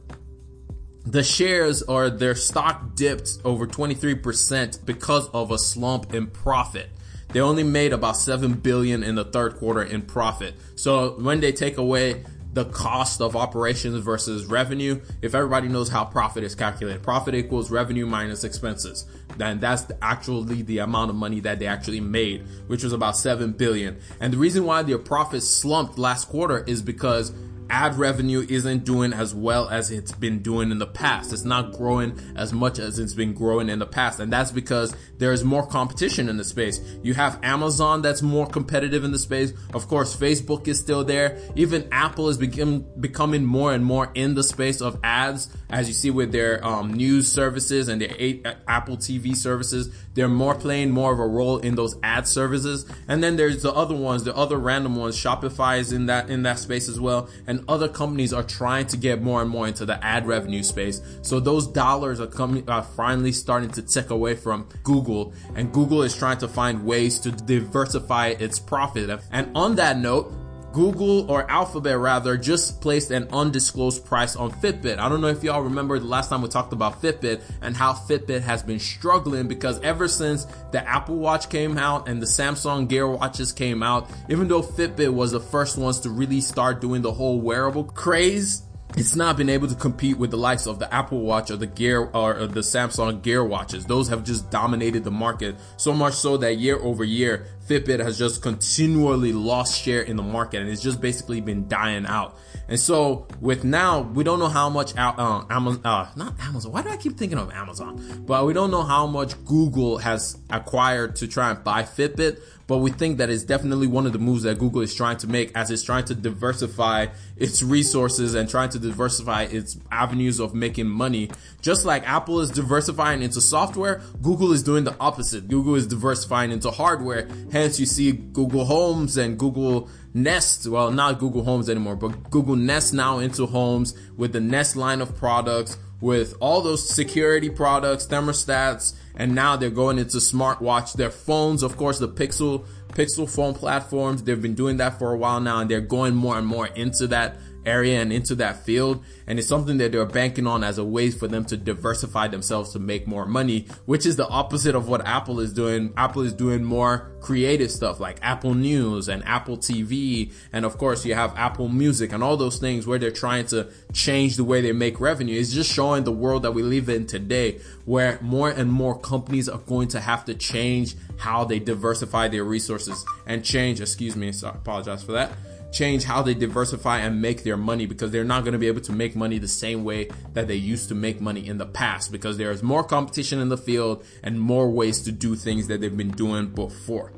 the 1.05 1.23
shares 1.23 1.81
or 1.81 2.09
their 2.09 2.35
stock 2.35 2.95
dipped 2.95 3.39
over 3.43 3.65
23% 3.65 4.85
because 4.85 5.29
of 5.29 5.51
a 5.51 5.57
slump 5.57 6.13
in 6.13 6.27
profit. 6.27 6.89
They 7.29 7.39
only 7.39 7.63
made 7.63 7.93
about 7.93 8.17
7 8.17 8.53
billion 8.53 9.03
in 9.03 9.15
the 9.15 9.23
third 9.23 9.55
quarter 9.55 9.81
in 9.81 10.01
profit. 10.01 10.55
So 10.75 11.11
when 11.19 11.39
they 11.39 11.51
take 11.51 11.77
away 11.77 12.25
the 12.53 12.65
cost 12.65 13.21
of 13.21 13.35
operations 13.35 14.03
versus 14.03 14.45
revenue, 14.45 14.99
if 15.21 15.33
everybody 15.33 15.67
knows 15.67 15.89
how 15.89 16.03
profit 16.03 16.43
is 16.43 16.55
calculated, 16.55 17.01
profit 17.01 17.33
equals 17.33 17.71
revenue 17.71 18.05
minus 18.05 18.43
expenses. 18.43 19.05
Then 19.37 19.59
that's 19.59 19.85
actually 20.01 20.61
the 20.63 20.79
amount 20.79 21.09
of 21.09 21.15
money 21.15 21.39
that 21.41 21.59
they 21.59 21.67
actually 21.67 22.01
made, 22.01 22.45
which 22.67 22.83
was 22.83 22.93
about 22.93 23.15
7 23.15 23.53
billion. 23.53 23.99
And 24.19 24.33
the 24.33 24.37
reason 24.37 24.65
why 24.65 24.83
their 24.83 24.97
profits 24.97 25.47
slumped 25.47 25.97
last 25.97 26.27
quarter 26.27 26.63
is 26.67 26.81
because 26.81 27.31
ad 27.71 27.97
revenue 27.97 28.45
isn't 28.47 28.83
doing 28.83 29.13
as 29.13 29.33
well 29.33 29.69
as 29.69 29.89
it's 29.91 30.11
been 30.11 30.39
doing 30.39 30.71
in 30.71 30.77
the 30.77 30.85
past. 30.85 31.31
It's 31.31 31.45
not 31.45 31.71
growing 31.71 32.19
as 32.35 32.51
much 32.51 32.77
as 32.77 32.99
it's 32.99 33.13
been 33.13 33.33
growing 33.33 33.69
in 33.69 33.79
the 33.79 33.85
past. 33.85 34.19
And 34.19 34.31
that's 34.31 34.51
because 34.51 34.93
there's 35.17 35.43
more 35.43 35.65
competition 35.65 36.27
in 36.27 36.35
the 36.35 36.43
space. 36.43 36.81
You 37.01 37.13
have 37.13 37.39
Amazon 37.43 38.01
that's 38.01 38.21
more 38.21 38.45
competitive 38.45 39.03
in 39.05 39.11
the 39.11 39.19
space. 39.19 39.53
Of 39.73 39.87
course, 39.87 40.15
Facebook 40.15 40.67
is 40.67 40.79
still 40.79 41.05
there. 41.05 41.39
Even 41.55 41.87
Apple 41.91 42.27
is 42.27 42.37
become, 42.37 42.85
becoming 42.99 43.45
more 43.45 43.73
and 43.73 43.85
more 43.85 44.11
in 44.13 44.35
the 44.35 44.43
space 44.43 44.81
of 44.81 44.99
ads, 45.03 45.49
as 45.69 45.87
you 45.87 45.93
see 45.93 46.11
with 46.11 46.33
their 46.33 46.63
um, 46.65 46.93
news 46.93 47.31
services 47.31 47.87
and 47.87 48.01
their 48.01 48.57
Apple 48.67 48.97
TV 48.97 49.35
services. 49.35 49.95
They're 50.13 50.27
more 50.27 50.55
playing 50.55 50.91
more 50.91 51.13
of 51.13 51.19
a 51.19 51.27
role 51.27 51.57
in 51.59 51.75
those 51.75 51.95
ad 52.03 52.27
services. 52.27 52.85
And 53.07 53.23
then 53.23 53.37
there's 53.37 53.61
the 53.61 53.73
other 53.73 53.95
ones, 53.95 54.23
the 54.23 54.35
other 54.35 54.57
random 54.57 54.95
ones. 54.95 55.15
Shopify 55.15 55.79
is 55.79 55.91
in 55.91 56.07
that 56.07 56.29
in 56.29 56.43
that 56.43 56.59
space 56.59 56.89
as 56.89 56.99
well. 56.99 57.29
And 57.47 57.63
other 57.67 57.87
companies 57.87 58.33
are 58.33 58.43
trying 58.43 58.87
to 58.87 58.97
get 58.97 59.21
more 59.21 59.41
and 59.41 59.49
more 59.49 59.67
into 59.67 59.85
the 59.85 60.03
ad 60.03 60.27
revenue 60.27 60.63
space. 60.63 61.01
So 61.21 61.39
those 61.39 61.67
dollars 61.67 62.19
are 62.19 62.27
coming, 62.27 62.69
are 62.69 62.83
finally 62.83 63.31
starting 63.31 63.69
to 63.71 63.81
tick 63.81 64.09
away 64.09 64.35
from 64.35 64.67
Google 64.83 65.33
and 65.55 65.71
Google 65.71 66.03
is 66.03 66.15
trying 66.15 66.37
to 66.39 66.47
find 66.47 66.85
ways 66.85 67.19
to 67.19 67.31
diversify 67.31 68.27
its 68.39 68.59
profit. 68.59 69.19
And 69.31 69.51
on 69.55 69.75
that 69.75 69.97
note, 69.97 70.33
Google 70.73 71.29
or 71.29 71.49
Alphabet 71.49 71.97
rather 71.97 72.37
just 72.37 72.81
placed 72.81 73.11
an 73.11 73.27
undisclosed 73.31 74.05
price 74.05 74.35
on 74.35 74.51
Fitbit. 74.51 74.99
I 74.99 75.09
don't 75.09 75.21
know 75.21 75.27
if 75.27 75.43
y'all 75.43 75.61
remember 75.61 75.99
the 75.99 76.05
last 76.05 76.29
time 76.29 76.41
we 76.41 76.49
talked 76.49 76.73
about 76.73 77.01
Fitbit 77.01 77.41
and 77.61 77.75
how 77.75 77.93
Fitbit 77.93 78.41
has 78.41 78.63
been 78.63 78.79
struggling 78.79 79.47
because 79.47 79.79
ever 79.81 80.07
since 80.07 80.45
the 80.71 80.87
Apple 80.87 81.17
Watch 81.17 81.49
came 81.49 81.77
out 81.77 82.07
and 82.07 82.21
the 82.21 82.25
Samsung 82.25 82.87
Gear 82.87 83.07
watches 83.07 83.51
came 83.51 83.83
out, 83.83 84.09
even 84.29 84.47
though 84.47 84.61
Fitbit 84.61 85.13
was 85.13 85.31
the 85.31 85.39
first 85.39 85.77
ones 85.77 85.99
to 86.01 86.09
really 86.09 86.41
start 86.41 86.81
doing 86.81 87.01
the 87.01 87.11
whole 87.11 87.39
wearable 87.39 87.83
craze, 87.83 88.63
it's 88.97 89.15
not 89.15 89.37
been 89.37 89.49
able 89.49 89.69
to 89.69 89.75
compete 89.75 90.17
with 90.17 90.31
the 90.31 90.37
likes 90.37 90.67
of 90.67 90.79
the 90.79 90.93
Apple 90.93 91.21
Watch 91.21 91.49
or 91.49 91.55
the 91.55 91.67
Gear 91.67 92.09
or 92.13 92.45
the 92.47 92.59
Samsung 92.59 93.21
Gear 93.21 93.43
watches. 93.43 93.85
Those 93.85 94.09
have 94.09 94.23
just 94.23 94.49
dominated 94.51 95.05
the 95.05 95.11
market 95.11 95.55
so 95.77 95.93
much 95.93 96.13
so 96.13 96.35
that 96.37 96.57
year 96.57 96.77
over 96.77 97.03
year, 97.05 97.47
Fitbit 97.71 97.99
has 97.99 98.17
just 98.17 98.41
continually 98.41 99.31
lost 99.31 99.81
share 99.81 100.01
in 100.01 100.17
the 100.17 100.23
market 100.23 100.59
and 100.59 100.69
it's 100.69 100.81
just 100.81 100.99
basically 100.99 101.39
been 101.39 101.69
dying 101.69 102.05
out. 102.05 102.37
And 102.67 102.77
so 102.77 103.27
with 103.39 103.63
now, 103.63 104.01
we 104.01 104.25
don't 104.25 104.39
know 104.39 104.49
how 104.49 104.69
much 104.69 104.93
uh, 104.97 105.45
Amazon, 105.49 105.81
uh, 105.85 106.11
not 106.17 106.37
Amazon. 106.41 106.73
Why 106.73 106.81
do 106.81 106.89
I 106.89 106.97
keep 106.97 107.17
thinking 107.17 107.37
of 107.37 107.49
Amazon? 107.51 108.25
But 108.27 108.45
we 108.45 108.51
don't 108.51 108.71
know 108.71 108.83
how 108.83 109.07
much 109.07 109.41
Google 109.45 109.99
has 109.99 110.37
acquired 110.49 111.15
to 111.17 111.29
try 111.29 111.51
and 111.51 111.63
buy 111.63 111.83
Fitbit 111.83 112.41
but 112.71 112.77
we 112.77 112.89
think 112.89 113.17
that 113.17 113.29
it's 113.29 113.43
definitely 113.43 113.87
one 113.87 114.05
of 114.05 114.13
the 114.13 114.17
moves 114.17 114.43
that 114.43 114.57
Google 114.57 114.79
is 114.79 114.95
trying 114.95 115.17
to 115.17 115.27
make 115.27 115.51
as 115.57 115.69
it's 115.71 115.83
trying 115.83 116.05
to 116.05 116.15
diversify 116.15 117.07
its 117.35 117.61
resources 117.61 118.33
and 118.33 118.49
trying 118.49 118.69
to 118.69 118.79
diversify 118.79 119.43
its 119.43 119.77
avenues 119.91 120.39
of 120.39 120.55
making 120.55 120.87
money. 120.87 121.29
Just 121.61 121.83
like 121.83 122.07
Apple 122.07 122.39
is 122.39 122.49
diversifying 122.49 123.23
into 123.23 123.41
software, 123.41 124.01
Google 124.21 124.53
is 124.53 124.63
doing 124.63 124.85
the 124.85 124.95
opposite. 125.01 125.49
Google 125.49 125.75
is 125.75 125.85
diversifying 125.85 126.49
into 126.51 126.71
hardware. 126.71 127.27
Hence 127.51 127.60
you 127.79 127.85
see 127.85 128.11
Google 128.11 128.65
Homes 128.65 129.17
and 129.17 129.37
Google 129.37 129.89
Nest, 130.13 130.67
well, 130.67 130.91
not 130.91 131.19
Google 131.19 131.43
Homes 131.43 131.69
anymore, 131.69 131.95
but 131.95 132.29
Google 132.29 132.55
Nest 132.55 132.93
now 132.93 133.19
into 133.19 133.45
homes 133.45 133.93
with 134.17 134.33
the 134.33 134.39
Nest 134.39 134.75
line 134.75 135.01
of 135.01 135.15
products 135.17 135.77
with 136.01 136.35
all 136.39 136.61
those 136.61 136.87
security 136.87 137.49
products, 137.49 138.07
thermostats, 138.07 138.95
and 139.15 139.35
now 139.35 139.55
they're 139.55 139.69
going 139.69 139.99
into 139.99 140.17
smartwatch. 140.17 140.93
Their 140.93 141.11
phones, 141.11 141.63
of 141.63 141.77
course, 141.77 141.99
the 141.99 142.09
Pixel 142.09 142.65
Pixel 142.89 143.29
phone 143.33 143.53
platforms. 143.53 144.23
They've 144.23 144.41
been 144.41 144.55
doing 144.55 144.77
that 144.77 144.99
for 144.99 145.13
a 145.13 145.17
while 145.17 145.39
now, 145.39 145.59
and 145.59 145.69
they're 145.69 145.79
going 145.79 146.15
more 146.15 146.37
and 146.37 146.45
more 146.45 146.67
into 146.67 147.07
that 147.07 147.37
area 147.65 148.01
and 148.01 148.11
into 148.11 148.35
that 148.35 148.65
field. 148.65 149.03
And 149.27 149.39
it's 149.39 149.47
something 149.47 149.77
that 149.77 149.91
they're 149.91 150.05
banking 150.05 150.47
on 150.47 150.63
as 150.63 150.77
a 150.77 150.83
way 150.83 151.11
for 151.11 151.27
them 151.27 151.45
to 151.45 151.57
diversify 151.57 152.27
themselves 152.27 152.73
to 152.73 152.79
make 152.79 153.07
more 153.07 153.25
money, 153.25 153.67
which 153.85 154.05
is 154.05 154.15
the 154.15 154.27
opposite 154.27 154.75
of 154.75 154.87
what 154.87 155.05
Apple 155.05 155.39
is 155.39 155.53
doing. 155.53 155.93
Apple 155.95 156.23
is 156.23 156.33
doing 156.33 156.63
more 156.63 157.11
creative 157.21 157.71
stuff 157.71 157.99
like 157.99 158.17
Apple 158.21 158.53
News 158.53 159.07
and 159.07 159.23
Apple 159.25 159.57
TV. 159.57 160.33
And 160.51 160.65
of 160.65 160.77
course, 160.77 161.05
you 161.05 161.13
have 161.13 161.37
Apple 161.37 161.69
Music 161.69 162.11
and 162.11 162.23
all 162.23 162.37
those 162.37 162.57
things 162.57 162.87
where 162.87 162.99
they're 162.99 163.11
trying 163.11 163.45
to 163.47 163.69
change 163.93 164.35
the 164.35 164.43
way 164.43 164.61
they 164.61 164.71
make 164.71 164.99
revenue. 164.99 165.39
It's 165.39 165.53
just 165.53 165.71
showing 165.71 166.03
the 166.03 166.11
world 166.11 166.43
that 166.43 166.53
we 166.53 166.63
live 166.63 166.89
in 166.89 167.07
today 167.07 167.59
where 167.85 168.19
more 168.21 168.49
and 168.49 168.71
more 168.71 168.99
companies 168.99 169.47
are 169.47 169.59
going 169.59 169.89
to 169.89 169.99
have 169.99 170.25
to 170.25 170.33
change 170.33 170.95
how 171.17 171.43
they 171.45 171.59
diversify 171.59 172.27
their 172.27 172.43
resources 172.43 173.05
and 173.25 173.43
change, 173.45 173.79
excuse 173.79 174.15
me, 174.15 174.31
so 174.31 174.47
I 174.47 174.51
apologize 174.51 175.03
for 175.03 175.11
that 175.13 175.31
change 175.71 176.03
how 176.03 176.21
they 176.21 176.33
diversify 176.33 176.99
and 176.99 177.21
make 177.21 177.43
their 177.43 177.57
money 177.57 177.85
because 177.85 178.11
they're 178.11 178.23
not 178.23 178.43
going 178.43 178.53
to 178.53 178.59
be 178.59 178.67
able 178.67 178.81
to 178.81 178.91
make 178.91 179.15
money 179.15 179.37
the 179.37 179.47
same 179.47 179.83
way 179.83 180.09
that 180.33 180.47
they 180.47 180.55
used 180.55 180.89
to 180.89 180.95
make 180.95 181.21
money 181.21 181.47
in 181.47 181.57
the 181.57 181.65
past 181.65 182.11
because 182.11 182.37
there's 182.37 182.61
more 182.61 182.83
competition 182.83 183.39
in 183.39 183.49
the 183.49 183.57
field 183.57 184.03
and 184.23 184.39
more 184.39 184.69
ways 184.69 185.01
to 185.01 185.11
do 185.11 185.35
things 185.35 185.67
that 185.67 185.81
they've 185.81 185.97
been 185.97 186.11
doing 186.11 186.47
before. 186.47 187.13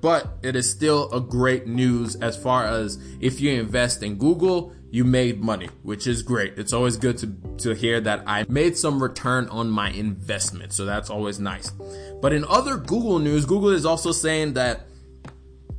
But 0.00 0.38
it 0.42 0.54
is 0.54 0.70
still 0.70 1.10
a 1.12 1.20
great 1.20 1.66
news 1.66 2.16
as 2.16 2.36
far 2.36 2.64
as 2.64 2.98
if 3.20 3.40
you 3.40 3.50
invest 3.52 4.02
in 4.02 4.16
Google, 4.16 4.72
you 4.90 5.04
made 5.04 5.40
money, 5.40 5.68
which 5.82 6.06
is 6.06 6.22
great. 6.22 6.58
It's 6.58 6.72
always 6.72 6.96
good 6.96 7.18
to, 7.18 7.34
to 7.58 7.74
hear 7.74 8.00
that 8.02 8.22
I 8.26 8.46
made 8.48 8.76
some 8.76 9.02
return 9.02 9.48
on 9.48 9.68
my 9.68 9.90
investment. 9.90 10.72
So 10.72 10.84
that's 10.84 11.10
always 11.10 11.40
nice. 11.40 11.70
But 12.20 12.32
in 12.32 12.44
other 12.44 12.76
Google 12.76 13.18
news, 13.18 13.46
Google 13.46 13.70
is 13.70 13.84
also 13.84 14.12
saying 14.12 14.52
that 14.52 14.86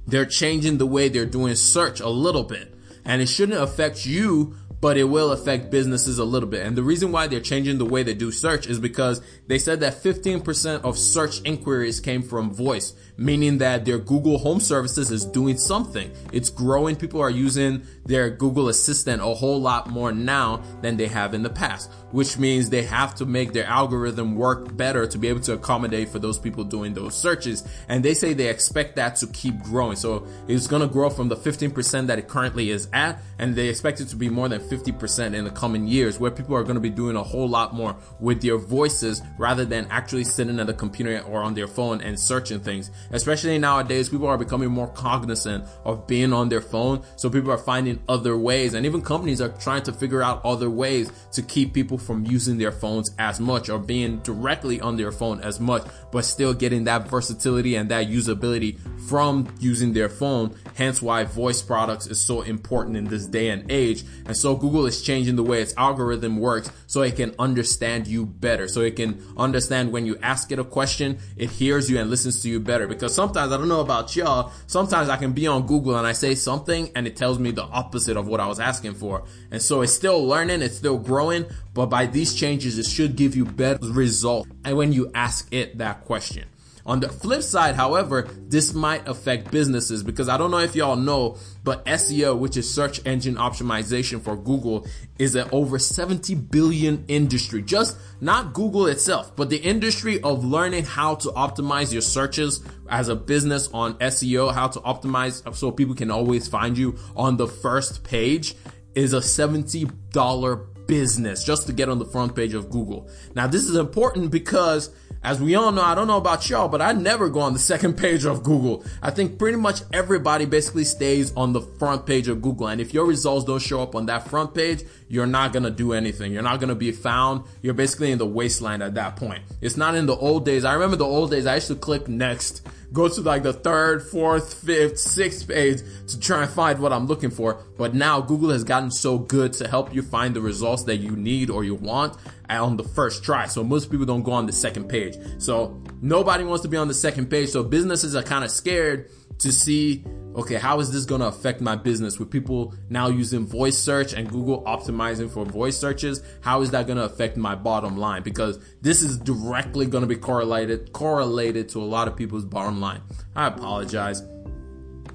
they're 0.08 0.26
changing 0.26 0.78
the 0.78 0.88
way 0.88 1.10
they're 1.10 1.26
doing 1.26 1.56
search 1.56 2.00
a 2.00 2.10
little 2.10 2.44
bit. 2.44 2.74
And 3.06 3.22
it 3.22 3.28
shouldn't 3.28 3.62
affect 3.62 4.06
you, 4.06 4.56
but 4.80 4.98
it 4.98 5.06
will 5.06 5.32
affect 5.32 5.70
businesses 5.70 6.20
a 6.20 6.26
little 6.26 6.50
bit. 6.50 6.66
And 6.66 6.76
the 6.76 6.84
reason 6.84 7.12
why 7.12 7.28
they're 7.28 7.40
changing 7.40 7.78
the 7.78 7.86
way 7.86 8.04
they 8.04 8.14
do 8.14 8.32
search 8.32 8.68
is 8.68 8.80
because 8.80 9.22
they 9.48 9.60
said 9.60 9.82
that 9.82 10.02
15% 10.02 10.82
of 10.82 10.98
search 10.98 11.42
inquiries 11.44 12.00
came 12.00 12.22
from 12.22 12.54
voice 12.54 12.94
meaning 13.17 13.57
that 13.57 13.86
their 13.86 13.97
Google 13.97 14.38
Home 14.38 14.59
Services 14.59 15.12
is 15.12 15.25
doing 15.25 15.57
something. 15.57 16.12
It's 16.31 16.50
growing. 16.50 16.95
People 16.95 17.21
are 17.21 17.29
using 17.29 17.83
their 18.05 18.29
Google 18.29 18.69
Assistant 18.69 19.21
a 19.21 19.25
whole 19.25 19.59
lot 19.59 19.89
more 19.89 20.12
now 20.12 20.62
than 20.81 20.97
they 20.97 21.07
have 21.07 21.33
in 21.33 21.43
the 21.43 21.50
past, 21.50 21.91
which 22.12 22.38
means 22.38 22.69
they 22.69 22.83
have 22.83 23.15
to 23.15 23.25
make 23.25 23.53
their 23.53 23.65
algorithm 23.65 24.36
work 24.36 24.75
better 24.77 25.07
to 25.07 25.17
be 25.17 25.27
able 25.27 25.41
to 25.41 25.53
accommodate 25.53 26.09
for 26.09 26.19
those 26.19 26.39
people 26.39 26.63
doing 26.63 26.93
those 26.93 27.15
searches. 27.15 27.67
And 27.89 28.03
they 28.03 28.13
say 28.13 28.33
they 28.33 28.50
expect 28.50 28.95
that 28.95 29.15
to 29.17 29.27
keep 29.27 29.62
growing. 29.63 29.95
So 29.95 30.27
it's 30.47 30.67
going 30.67 30.81
to 30.81 30.88
grow 30.88 31.09
from 31.09 31.27
the 31.27 31.36
15% 31.36 32.07
that 32.07 32.19
it 32.19 32.27
currently 32.27 32.69
is 32.69 32.88
at, 32.93 33.21
and 33.39 33.55
they 33.55 33.67
expect 33.67 34.00
it 34.00 34.07
to 34.09 34.15
be 34.15 34.29
more 34.29 34.47
than 34.47 34.62
50% 34.62 35.33
in 35.33 35.43
the 35.43 35.51
coming 35.51 35.88
years, 35.88 36.19
where 36.19 36.31
people 36.31 36.55
are 36.55 36.63
going 36.63 36.75
to 36.75 36.81
be 36.81 36.89
doing 36.89 37.15
a 37.15 37.24
whole 37.24 37.47
lot 37.47 37.74
more 37.74 37.95
with 38.19 38.41
their 38.41 38.57
voices 38.57 39.21
rather 39.38 39.65
than 39.65 39.88
actually 39.89 40.24
sitting 40.24 40.59
at 40.59 40.69
a 40.69 40.74
computer 40.74 41.21
or 41.21 41.41
on 41.41 41.53
their 41.53 41.67
phone 41.67 42.01
and 42.01 42.19
searching 42.19 42.59
things 42.59 42.91
especially 43.12 43.58
nowadays, 43.60 44.10
people 44.10 44.28
are 44.28 44.38
becoming 44.38 44.70
more 44.70 44.88
cognizant 44.88 45.66
of 45.86 46.08
being 46.08 46.34
on 46.34 46.50
their 46.50 46.62
phone. 46.62 47.04
So 47.16 47.30
people 47.30 47.52
are 47.52 47.58
finding 47.58 48.02
other 48.08 48.38
ways 48.38 48.74
and 48.74 48.86
even 48.86 49.02
companies 49.02 49.42
are 49.42 49.50
trying 49.50 49.84
to 49.84 49.94
figure 49.94 50.22
out 50.22 50.44
other 50.46 50.70
ways 50.70 51.12
to 51.34 51.42
keep 51.42 51.74
people 51.74 51.98
from 51.98 52.26
using 52.26 52.58
their 52.58 52.72
phones 52.72 53.12
as 53.20 53.40
much 53.40 53.70
or 53.70 53.80
being 53.80 54.20
directly 54.20 54.82
on 54.82 54.98
their 54.98 55.12
phone 55.12 55.42
as 55.42 55.60
much, 55.60 55.86
but 56.12 56.26
still 56.26 56.54
getting 56.54 56.86
that 56.86 57.08
versatility 57.08 57.76
and 57.76 57.90
that 57.90 58.08
usability 58.08 58.80
from 59.08 59.48
using 59.60 59.94
their 59.94 60.10
phone. 60.10 60.56
Hence 60.76 61.02
why 61.02 61.24
voice 61.24 61.62
products 61.62 62.08
is 62.08 62.20
so 62.20 62.42
important 62.42 62.98
in 62.98 63.06
this 63.06 63.26
day 63.26 63.50
and 63.50 63.70
age. 63.72 64.04
And 64.26 64.36
so 64.36 64.56
Google 64.56 64.86
is 64.86 65.02
changing 65.02 65.36
the 65.36 65.44
way 65.44 65.62
its 65.62 65.74
algorithm 65.78 66.38
works 66.38 66.72
so 66.88 67.02
it 67.02 67.16
can 67.16 67.34
understand 67.40 68.08
you 68.08 68.26
better. 68.26 68.68
So 68.68 68.82
it 68.82 68.96
can 68.96 69.24
understand 69.38 69.92
when 69.92 70.06
you 70.06 70.18
ask 70.22 70.52
it 70.52 70.60
a 70.60 70.64
question, 70.64 71.20
it 71.36 71.50
hears 71.50 71.90
you 71.90 72.00
and 72.00 72.10
listens 72.10 72.42
to 72.44 72.50
you 72.50 72.60
better 72.60 72.88
because 72.98 73.13
sometimes 73.13 73.51
I 73.51 73.58
don't 73.58 73.68
know 73.68 73.82
about 73.82 74.16
y'all. 74.16 74.51
Sometimes 74.68 75.10
I 75.10 75.18
can 75.18 75.34
be 75.34 75.48
on 75.48 75.66
Google 75.66 75.98
and 75.98 76.06
I 76.06 76.13
say 76.13 76.36
something 76.36 76.92
and 76.96 77.08
it 77.08 77.16
tells 77.16 77.39
me 77.39 77.51
the 77.51 77.63
opposite 77.63 78.18
of 78.18 78.27
what 78.27 78.39
I 78.39 78.48
was 78.48 78.60
asking 78.60 78.96
for. 78.96 79.24
And 79.51 79.62
so 79.62 79.82
it's 79.82 79.94
still 79.94 80.25
learning, 80.25 80.62
it's 80.62 80.77
still 80.77 80.98
growing, 80.98 81.46
but 81.74 81.88
by 81.88 82.08
these 82.08 82.34
changes, 82.34 82.77
it 82.77 82.86
should 82.86 83.16
give 83.16 83.36
you 83.36 83.46
better 83.46 83.80
results. 83.82 84.50
And 84.66 84.77
when 84.77 84.94
you 84.94 85.12
ask 85.13 85.48
it 85.54 85.77
that 85.77 86.06
question. 86.06 86.46
On 86.88 87.01
the 87.01 87.10
flip 87.10 87.44
side, 87.44 87.75
however, 87.75 88.29
this 88.48 88.74
might 88.74 89.06
affect 89.10 89.51
businesses 89.51 90.03
because 90.03 90.29
I 90.29 90.38
don't 90.38 90.51
know 90.51 90.60
if 90.60 90.74
y'all 90.74 90.96
know, 90.96 91.38
but 91.65 91.86
SEO, 91.86 92.38
which 92.39 92.56
is 92.56 92.74
search 92.74 93.06
engine 93.06 93.36
optimization 93.36 94.22
for 94.22 94.38
Google, 94.38 94.88
is 95.20 95.36
an 95.36 95.50
over 95.51 95.79
70 95.79 96.34
billion 96.36 97.03
industry. 97.10 97.62
Just 97.62 97.98
not 98.22 98.53
Google 98.53 98.88
itself, 98.88 99.36
but 99.36 99.50
the 99.50 99.58
industry 99.58 100.22
of 100.22 100.46
learning 100.46 100.86
how 100.86 101.15
to 101.15 101.29
optimize 101.32 101.91
your 101.91 102.01
searches 102.01 102.63
as 102.89 103.10
a 103.10 103.15
business 103.15 103.67
on 103.74 103.96
SEO, 103.96 104.53
how 104.53 104.70
to 104.70 104.79
optimize 104.79 105.53
so 105.53 105.72
people 105.72 105.94
can 105.94 106.10
always 106.10 106.48
find 106.48 106.77
you 106.77 106.98
on 107.17 107.36
the 107.36 107.48
first 107.48 108.06
page 108.06 108.56
is 108.96 109.13
a 109.13 109.20
$70 109.20 110.76
business 110.88 111.44
just 111.44 111.67
to 111.67 111.74
get 111.74 111.89
on 111.89 112.00
the 112.00 112.06
front 112.06 112.36
page 112.36 112.53
of 112.53 112.70
Google. 112.70 113.10
Now, 113.36 113.48
this 113.48 113.63
is 113.63 113.75
important 113.75 114.32
because 114.32 114.89
as 115.24 115.41
we 115.41 115.56
all 115.56 115.72
know, 115.72 115.82
I 115.82 115.96
don't 115.96 116.08
know 116.08 116.17
about 116.17 116.50
y'all, 116.50 116.70
but 116.70 116.82
I 116.82 116.94
never 116.94 117.29
go 117.29 117.41
on 117.41 117.53
the 117.53 117.60
second 117.60 117.98
page 117.98 118.25
of 118.25 118.44
Google. 118.44 118.86
I 119.01 119.12
think 119.12 119.38
pretty 119.39 119.58
much 119.58 119.82
everybody 119.91 120.46
basically 120.46 120.84
stays 120.84 121.34
on 121.36 121.53
the 121.53 121.62
front 121.62 122.06
page 122.06 122.27
of 122.27 122.41
Google. 122.41 122.67
And 122.67 122.79
if 122.79 122.94
your 122.94 123.06
results 123.06 123.46
don't 123.46 123.62
show 123.62 123.82
up 123.82 123.96
on 123.96 124.06
that 124.06 124.27
front 124.27 124.53
page, 124.53 124.84
you're 125.10 125.27
not 125.27 125.53
going 125.53 125.63
to 125.63 125.72
do 125.72 125.94
anything. 125.94 126.32
You're 126.32 126.44
not 126.44 126.60
going 126.60 126.70
to 126.70 126.75
be 126.75 126.91
found. 126.91 127.44
You're 127.62 127.74
basically 127.74 128.12
in 128.12 128.20
the 128.20 128.25
wasteland 128.25 128.84
at 128.84 128.94
that 128.96 129.15
point. 129.15 129.44
It's 129.62 129.77
not 129.77 129.96
in 129.96 130.06
the 130.06 130.15
old 130.15 130.46
days. 130.46 130.63
I 130.63 130.74
remember 130.74 130.96
the 130.96 131.06
old 131.06 131.32
days. 131.32 131.46
I 131.46 131.56
used 131.56 131.67
to 131.67 131.75
click 131.75 132.08
next, 132.08 132.65
go 132.94 133.08
to 133.08 133.22
like 133.22 133.44
the 133.44 133.53
third, 133.53 134.03
fourth, 134.03 134.53
fifth, 134.65 134.98
sixth 135.00 135.48
page 135.48 135.82
to 136.08 136.20
try 136.20 136.44
and 136.44 136.51
find 136.51 136.79
what 136.79 136.94
I'm 136.94 137.06
looking 137.08 137.29
for. 137.29 137.63
But 137.77 137.94
now 137.94 138.22
Google 138.22 138.50
has 138.51 138.63
gotten 138.63 138.91
so 138.91 139.17
good 139.17 139.53
to 139.53 139.67
help 139.67 139.94
you 139.94 140.01
find 140.01 140.36
the 140.36 140.41
results 140.41 140.84
that 140.84 140.98
you 140.98 141.12
need 141.12 141.50
or 141.50 141.63
you 141.63 141.75
want 141.75 142.17
on 142.50 142.77
the 142.77 142.84
first 142.84 143.24
try. 143.24 143.46
So 143.46 143.63
most 143.63 143.91
people 143.91 144.06
don't 144.06 144.24
go 144.24 144.32
on 144.32 144.46
the 144.46 144.53
second 144.53 144.88
page. 144.88 145.15
So 145.38 145.82
nobody 146.01 146.44
wants 146.44 146.62
to 146.63 146.70
be 146.70 146.77
on 146.77 146.88
the 146.88 146.94
second 146.94 147.29
page. 147.29 147.50
So 147.50 147.63
businesses 147.63 148.15
are 148.15 148.24
kind 148.24 148.44
of 148.44 148.51
scared 148.51 149.10
to 149.39 149.51
see, 149.51 150.03
okay, 150.36 150.56
how 150.56 150.79
is 150.79 150.91
this 150.91 151.06
going 151.06 151.22
to 151.22 151.27
affect 151.27 151.62
my 151.62 151.75
business 151.75 152.20
with 152.20 152.32
people 152.32 152.74
now 152.89 153.08
using 153.08 153.46
voice 153.46 153.77
search 153.77 154.13
and 154.13 154.29
Google 154.29 154.63
optimizing 154.63 155.29
for 155.29 155.46
voice 155.46 155.77
searches? 155.77 156.24
How 156.41 156.62
is 156.62 156.72
that 156.72 156.88
going 156.88 156.98
to 156.98 157.03
affect 157.03 157.38
my 157.38 157.56
bottom 157.56 157.98
line? 157.98 158.24
Because 158.24 158.60
this 158.82 159.01
is 159.01 159.17
directly 159.17 159.86
going 159.86 160.01
to 160.01 160.08
be 160.08 160.15
correlated, 160.15 160.91
correlated 160.91 161.70
to 161.70 161.82
a 161.82 161.86
lot 161.86 162.08
of 162.08 162.15
people's 162.15 162.46
bottom 162.46 162.82
line. 162.82 163.01
I 163.36 163.48
apologize. 163.48 164.22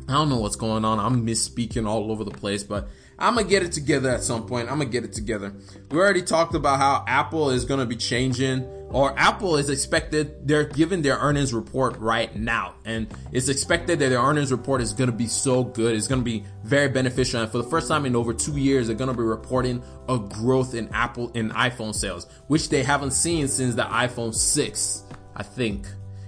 I 0.09 0.13
don't 0.15 0.29
know 0.29 0.39
what's 0.39 0.57
going 0.57 0.85
on. 0.85 0.99
I'm 0.99 1.27
misspeaking 1.27 1.87
all 1.87 2.11
over 2.11 2.25
the 2.25 2.31
place, 2.31 2.63
but 2.63 2.89
I'm 3.19 3.35
gonna 3.35 3.47
get 3.47 3.63
it 3.63 3.73
together 3.73 4.11
at 4.11 4.23
some 4.23 4.47
point. 4.47 4.71
I'm 4.71 4.79
gonna 4.79 4.91
get 4.91 5.05
it 5.05 5.13
together. 5.13 5.55
We 5.91 5.99
already 5.99 6.23
talked 6.23 6.55
about 6.55 6.79
how 6.79 7.05
Apple 7.07 7.51
is 7.51 7.65
gonna 7.65 7.87
be 7.87 7.97
changing, 7.97 8.65
or 8.91 9.19
Apple 9.19 9.57
is 9.57 9.71
expected, 9.71 10.47
they're 10.47 10.65
giving 10.65 11.03
their 11.03 11.17
earnings 11.17 11.55
report 11.55 11.97
right 11.99 12.35
now. 12.37 12.75
And 12.85 13.07
it's 13.33 13.49
expected 13.49 13.99
that 14.01 14.11
their 14.11 14.21
earnings 14.21 14.53
report 14.53 14.81
is 14.83 14.93
gonna 14.93 15.13
be 15.13 15.27
so 15.27 15.65
good. 15.65 15.95
It's 15.95 16.09
gonna 16.09 16.23
be 16.23 16.45
very 16.65 16.89
beneficial. 16.89 17.41
And 17.41 17.51
for 17.51 17.59
the 17.59 17.69
first 17.69 17.89
time 17.89 18.05
in 18.07 18.15
over 18.15 18.35
two 18.35 18.59
years, 18.59 18.87
they're 18.87 18.97
gonna 18.97 19.15
be 19.15 19.23
reporting 19.23 19.83
a 20.09 20.19
growth 20.19 20.75
in 20.75 20.89
Apple, 20.89 21.31
in 21.35 21.51
iPhone 21.51 21.95
sales, 21.95 22.27
which 22.49 22.69
they 22.69 22.83
haven't 22.83 23.13
seen 23.13 23.49
since 23.49 23.75
the 23.75 23.85
iPhone 23.85 24.35
6, 24.35 25.05
I 25.37 25.43
think. 25.43 25.87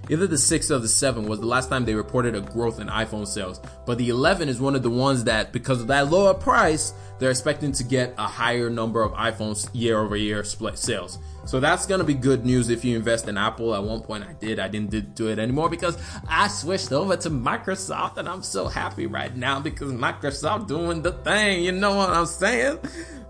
Either 0.09 0.27
the 0.27 0.37
6 0.37 0.71
or 0.71 0.79
the 0.79 0.87
7 0.87 1.25
was 1.25 1.39
the 1.39 1.45
last 1.45 1.69
time 1.69 1.85
they 1.85 1.95
reported 1.95 2.35
a 2.35 2.41
growth 2.41 2.79
in 2.79 2.87
iPhone 2.87 3.27
sales. 3.27 3.59
But 3.85 3.97
the 3.97 4.09
11 4.09 4.49
is 4.49 4.61
one 4.61 4.75
of 4.75 4.83
the 4.83 4.89
ones 4.89 5.23
that, 5.23 5.51
because 5.51 5.81
of 5.81 5.87
that 5.87 6.11
lower 6.11 6.33
price, 6.33 6.93
they're 7.17 7.31
expecting 7.31 7.71
to 7.73 7.83
get 7.83 8.13
a 8.17 8.27
higher 8.27 8.69
number 8.69 9.01
of 9.01 9.13
iPhones 9.13 9.69
year 9.73 9.99
over 9.99 10.15
year 10.15 10.43
split 10.43 10.77
sales. 10.77 11.17
So 11.45 11.59
that's 11.59 11.85
gonna 11.85 12.03
be 12.03 12.13
good 12.13 12.45
news 12.45 12.69
if 12.69 12.83
you 12.83 12.95
invest 12.95 13.27
in 13.27 13.37
Apple. 13.37 13.73
At 13.73 13.83
one 13.83 14.01
point 14.01 14.23
I 14.23 14.33
did, 14.33 14.59
I 14.59 14.67
didn't 14.67 15.15
do 15.15 15.27
it 15.29 15.39
anymore 15.39 15.69
because 15.69 15.97
I 16.27 16.47
switched 16.47 16.91
over 16.91 17.15
to 17.17 17.29
Microsoft 17.29 18.17
and 18.17 18.27
I'm 18.27 18.43
so 18.43 18.67
happy 18.67 19.05
right 19.07 19.35
now 19.35 19.59
because 19.59 19.91
Microsoft 19.91 20.67
doing 20.67 21.01
the 21.01 21.11
thing, 21.11 21.63
you 21.63 21.71
know 21.71 21.95
what 21.95 22.09
I'm 22.09 22.25
saying? 22.25 22.79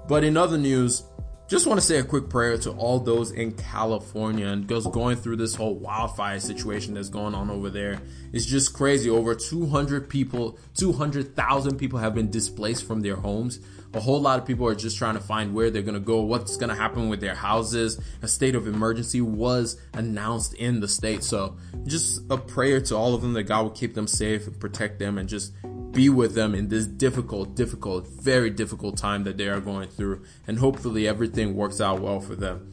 But 0.07 0.23
in 0.23 0.37
other 0.37 0.57
news, 0.57 1.03
just 1.47 1.67
want 1.67 1.79
to 1.79 1.85
say 1.85 1.99
a 1.99 2.03
quick 2.03 2.27
prayer 2.27 2.57
to 2.57 2.71
all 2.71 2.99
those 2.99 3.29
in 3.31 3.51
California 3.51 4.47
and 4.47 4.67
just 4.67 4.91
going 4.91 5.15
through 5.15 5.35
this 5.35 5.53
whole 5.53 5.75
wildfire 5.75 6.39
situation 6.39 6.95
that's 6.95 7.09
going 7.09 7.35
on 7.35 7.51
over 7.51 7.69
there. 7.69 8.01
It's 8.33 8.45
just 8.45 8.73
crazy. 8.73 9.11
Over 9.11 9.35
200 9.35 10.09
people, 10.09 10.57
200,000 10.75 11.77
people 11.77 11.99
have 11.99 12.15
been 12.15 12.31
displaced 12.31 12.87
from 12.87 13.01
their 13.01 13.15
homes. 13.15 13.59
A 13.95 13.99
whole 14.01 14.19
lot 14.19 14.37
of 14.37 14.45
people 14.45 14.67
are 14.67 14.75
just 14.75 14.97
trying 14.97 15.13
to 15.13 15.21
find 15.21 15.53
where 15.53 15.71
they're 15.71 15.81
going 15.81 15.93
to 15.95 16.01
go, 16.01 16.19
what's 16.19 16.57
going 16.57 16.67
to 16.67 16.75
happen 16.75 17.07
with 17.07 17.21
their 17.21 17.33
houses. 17.33 17.97
A 18.21 18.27
state 18.27 18.53
of 18.53 18.67
emergency 18.67 19.21
was 19.21 19.79
announced 19.93 20.53
in 20.55 20.81
the 20.81 20.87
state. 20.89 21.23
So 21.23 21.55
just 21.85 22.21
a 22.29 22.37
prayer 22.37 22.81
to 22.81 22.95
all 22.95 23.15
of 23.15 23.21
them 23.21 23.31
that 23.33 23.43
God 23.43 23.61
will 23.63 23.69
keep 23.69 23.93
them 23.93 24.05
safe 24.05 24.47
and 24.47 24.59
protect 24.59 24.99
them 24.99 25.17
and 25.17 25.29
just 25.29 25.53
be 25.93 26.09
with 26.09 26.35
them 26.35 26.53
in 26.53 26.67
this 26.67 26.85
difficult, 26.85 27.55
difficult, 27.55 28.05
very 28.05 28.49
difficult 28.49 28.97
time 28.97 29.23
that 29.23 29.37
they 29.37 29.47
are 29.47 29.61
going 29.61 29.87
through. 29.87 30.23
And 30.45 30.59
hopefully 30.59 31.07
everything 31.07 31.55
works 31.55 31.79
out 31.79 32.01
well 32.01 32.19
for 32.19 32.35
them. 32.35 32.69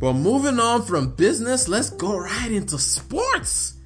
But 0.00 0.14
moving 0.14 0.58
on 0.58 0.82
from 0.82 1.14
business, 1.14 1.68
let's 1.68 1.90
go 1.90 2.18
right 2.18 2.50
into 2.50 2.76
sports. 2.76 3.77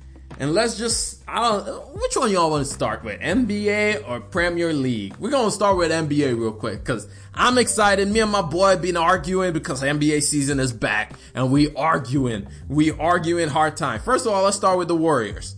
And 0.42 0.54
let's 0.54 0.76
just, 0.76 1.22
I 1.28 1.40
don't, 1.40 1.94
which 1.94 2.16
one 2.16 2.28
y'all 2.32 2.50
want 2.50 2.66
to 2.66 2.72
start 2.72 3.04
with? 3.04 3.20
NBA 3.20 4.08
or 4.08 4.18
Premier 4.18 4.72
League? 4.72 5.14
We're 5.20 5.30
going 5.30 5.44
to 5.44 5.52
start 5.52 5.76
with 5.76 5.92
NBA 5.92 6.36
real 6.36 6.50
quick 6.50 6.80
because 6.80 7.08
I'm 7.32 7.58
excited. 7.58 8.08
Me 8.08 8.18
and 8.18 8.32
my 8.32 8.42
boy 8.42 8.74
been 8.74 8.96
arguing 8.96 9.52
because 9.52 9.84
NBA 9.84 10.20
season 10.24 10.58
is 10.58 10.72
back 10.72 11.12
and 11.36 11.52
we 11.52 11.72
arguing. 11.76 12.48
We 12.68 12.90
arguing 12.90 13.50
hard 13.50 13.76
time. 13.76 14.00
First 14.00 14.26
of 14.26 14.32
all, 14.32 14.42
let's 14.42 14.56
start 14.56 14.78
with 14.78 14.88
the 14.88 14.96
Warriors. 14.96 15.54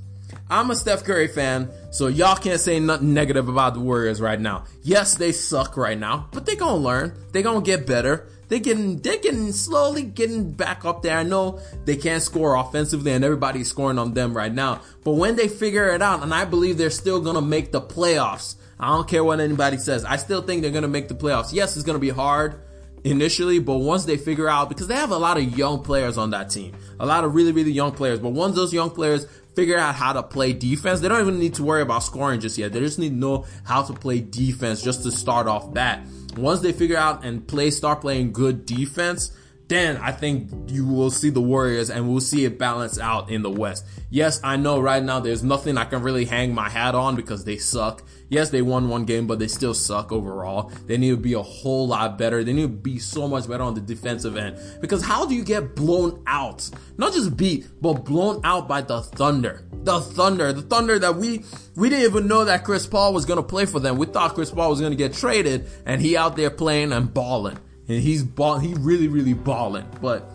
I'm 0.50 0.70
a 0.70 0.76
Steph 0.76 1.04
Curry 1.04 1.28
fan, 1.28 1.70
so 1.90 2.08
y'all 2.08 2.36
can't 2.36 2.60
say 2.60 2.78
nothing 2.78 3.14
negative 3.14 3.48
about 3.48 3.72
the 3.72 3.80
Warriors 3.80 4.20
right 4.20 4.38
now. 4.38 4.64
Yes, 4.82 5.14
they 5.14 5.32
suck 5.32 5.78
right 5.78 5.98
now, 5.98 6.28
but 6.32 6.44
they 6.44 6.56
gonna 6.56 6.76
learn. 6.76 7.16
They 7.32 7.40
gonna 7.42 7.62
get 7.62 7.86
better. 7.86 8.28
They 8.48 8.60
getting 8.60 8.98
they 8.98 9.18
getting 9.18 9.52
slowly 9.52 10.02
getting 10.02 10.52
back 10.52 10.84
up 10.84 11.02
there. 11.02 11.16
I 11.16 11.22
know 11.22 11.60
they 11.84 11.96
can't 11.96 12.22
score 12.22 12.54
offensively 12.56 13.12
and 13.12 13.24
everybody's 13.24 13.68
scoring 13.68 13.98
on 13.98 14.14
them 14.14 14.36
right 14.36 14.52
now. 14.52 14.80
But 15.02 15.12
when 15.12 15.36
they 15.36 15.48
figure 15.48 15.88
it 15.90 16.02
out, 16.02 16.22
and 16.22 16.34
I 16.34 16.44
believe 16.44 16.78
they're 16.78 16.90
still 16.90 17.20
gonna 17.20 17.42
make 17.42 17.72
the 17.72 17.80
playoffs. 17.80 18.56
I 18.78 18.88
don't 18.88 19.08
care 19.08 19.24
what 19.24 19.40
anybody 19.40 19.78
says. 19.78 20.04
I 20.04 20.16
still 20.16 20.42
think 20.42 20.62
they're 20.62 20.70
gonna 20.70 20.88
make 20.88 21.08
the 21.08 21.14
playoffs. 21.14 21.52
Yes, 21.52 21.76
it's 21.76 21.86
gonna 21.86 21.98
be 21.98 22.10
hard 22.10 22.60
initially, 23.04 23.58
but 23.58 23.76
once 23.76 24.06
they 24.06 24.16
figure 24.16 24.48
out, 24.48 24.68
because 24.68 24.88
they 24.88 24.94
have 24.94 25.10
a 25.10 25.18
lot 25.18 25.36
of 25.36 25.56
young 25.56 25.82
players 25.82 26.18
on 26.18 26.30
that 26.30 26.50
team, 26.50 26.74
a 26.98 27.06
lot 27.06 27.22
of 27.22 27.34
really, 27.34 27.52
really 27.52 27.70
young 27.70 27.92
players, 27.92 28.18
but 28.18 28.30
once 28.30 28.56
those 28.56 28.72
young 28.72 28.90
players 28.90 29.26
figure 29.54 29.78
out 29.78 29.94
how 29.94 30.12
to 30.12 30.22
play 30.22 30.52
defense, 30.52 31.00
they 31.00 31.08
don't 31.08 31.20
even 31.20 31.38
need 31.38 31.54
to 31.54 31.62
worry 31.62 31.82
about 31.82 32.02
scoring 32.02 32.40
just 32.40 32.58
yet. 32.58 32.72
They 32.72 32.80
just 32.80 32.98
need 32.98 33.10
to 33.10 33.14
know 33.14 33.46
how 33.62 33.82
to 33.82 33.92
play 33.92 34.20
defense 34.20 34.82
just 34.82 35.02
to 35.04 35.12
start 35.12 35.46
off 35.46 35.74
that. 35.74 36.04
Once 36.36 36.60
they 36.60 36.72
figure 36.72 36.96
out 36.96 37.24
and 37.24 37.46
play, 37.46 37.70
start 37.70 38.00
playing 38.00 38.32
good 38.32 38.66
defense, 38.66 39.36
then 39.68 39.96
I 39.96 40.12
think 40.12 40.50
you 40.70 40.86
will 40.86 41.10
see 41.10 41.30
the 41.30 41.40
Warriors 41.40 41.88
and 41.88 42.08
we'll 42.08 42.20
see 42.20 42.44
it 42.44 42.58
balance 42.58 42.98
out 42.98 43.30
in 43.30 43.42
the 43.42 43.50
West. 43.50 43.86
Yes, 44.10 44.38
I 44.44 44.56
know 44.56 44.78
right 44.78 45.02
now 45.02 45.20
there's 45.20 45.42
nothing 45.42 45.78
I 45.78 45.84
can 45.84 46.02
really 46.02 46.26
hang 46.26 46.54
my 46.54 46.68
hat 46.68 46.94
on 46.94 47.16
because 47.16 47.44
they 47.44 47.56
suck. 47.56 48.02
Yes, 48.28 48.50
they 48.50 48.60
won 48.60 48.88
one 48.88 49.04
game, 49.06 49.26
but 49.26 49.38
they 49.38 49.48
still 49.48 49.72
suck 49.72 50.12
overall. 50.12 50.70
They 50.86 50.98
need 50.98 51.10
to 51.10 51.16
be 51.16 51.32
a 51.32 51.42
whole 51.42 51.88
lot 51.88 52.18
better. 52.18 52.44
They 52.44 52.52
need 52.52 52.62
to 52.62 52.68
be 52.68 52.98
so 52.98 53.26
much 53.26 53.48
better 53.48 53.62
on 53.62 53.74
the 53.74 53.80
defensive 53.80 54.36
end. 54.36 54.58
Because 54.80 55.02
how 55.02 55.24
do 55.24 55.34
you 55.34 55.44
get 55.44 55.74
blown 55.74 56.22
out? 56.26 56.68
Not 56.98 57.14
just 57.14 57.36
beat, 57.36 57.66
but 57.80 58.04
blown 58.04 58.40
out 58.44 58.68
by 58.68 58.82
the 58.82 59.00
Thunder. 59.00 59.66
The 59.72 60.00
Thunder. 60.00 60.52
The 60.52 60.62
Thunder 60.62 60.98
that 60.98 61.16
we, 61.16 61.44
we 61.74 61.88
didn't 61.88 62.10
even 62.10 62.28
know 62.28 62.44
that 62.44 62.64
Chris 62.64 62.86
Paul 62.86 63.14
was 63.14 63.24
gonna 63.24 63.42
play 63.42 63.64
for 63.64 63.80
them. 63.80 63.96
We 63.96 64.06
thought 64.06 64.34
Chris 64.34 64.50
Paul 64.50 64.70
was 64.70 64.80
gonna 64.80 64.94
get 64.94 65.14
traded 65.14 65.68
and 65.86 66.02
he 66.02 66.16
out 66.16 66.36
there 66.36 66.50
playing 66.50 66.92
and 66.92 67.12
balling. 67.12 67.58
And 67.88 68.00
he's 68.00 68.22
ball, 68.22 68.58
he 68.58 68.74
really, 68.74 69.08
really 69.08 69.34
balling. 69.34 69.86
But 70.00 70.28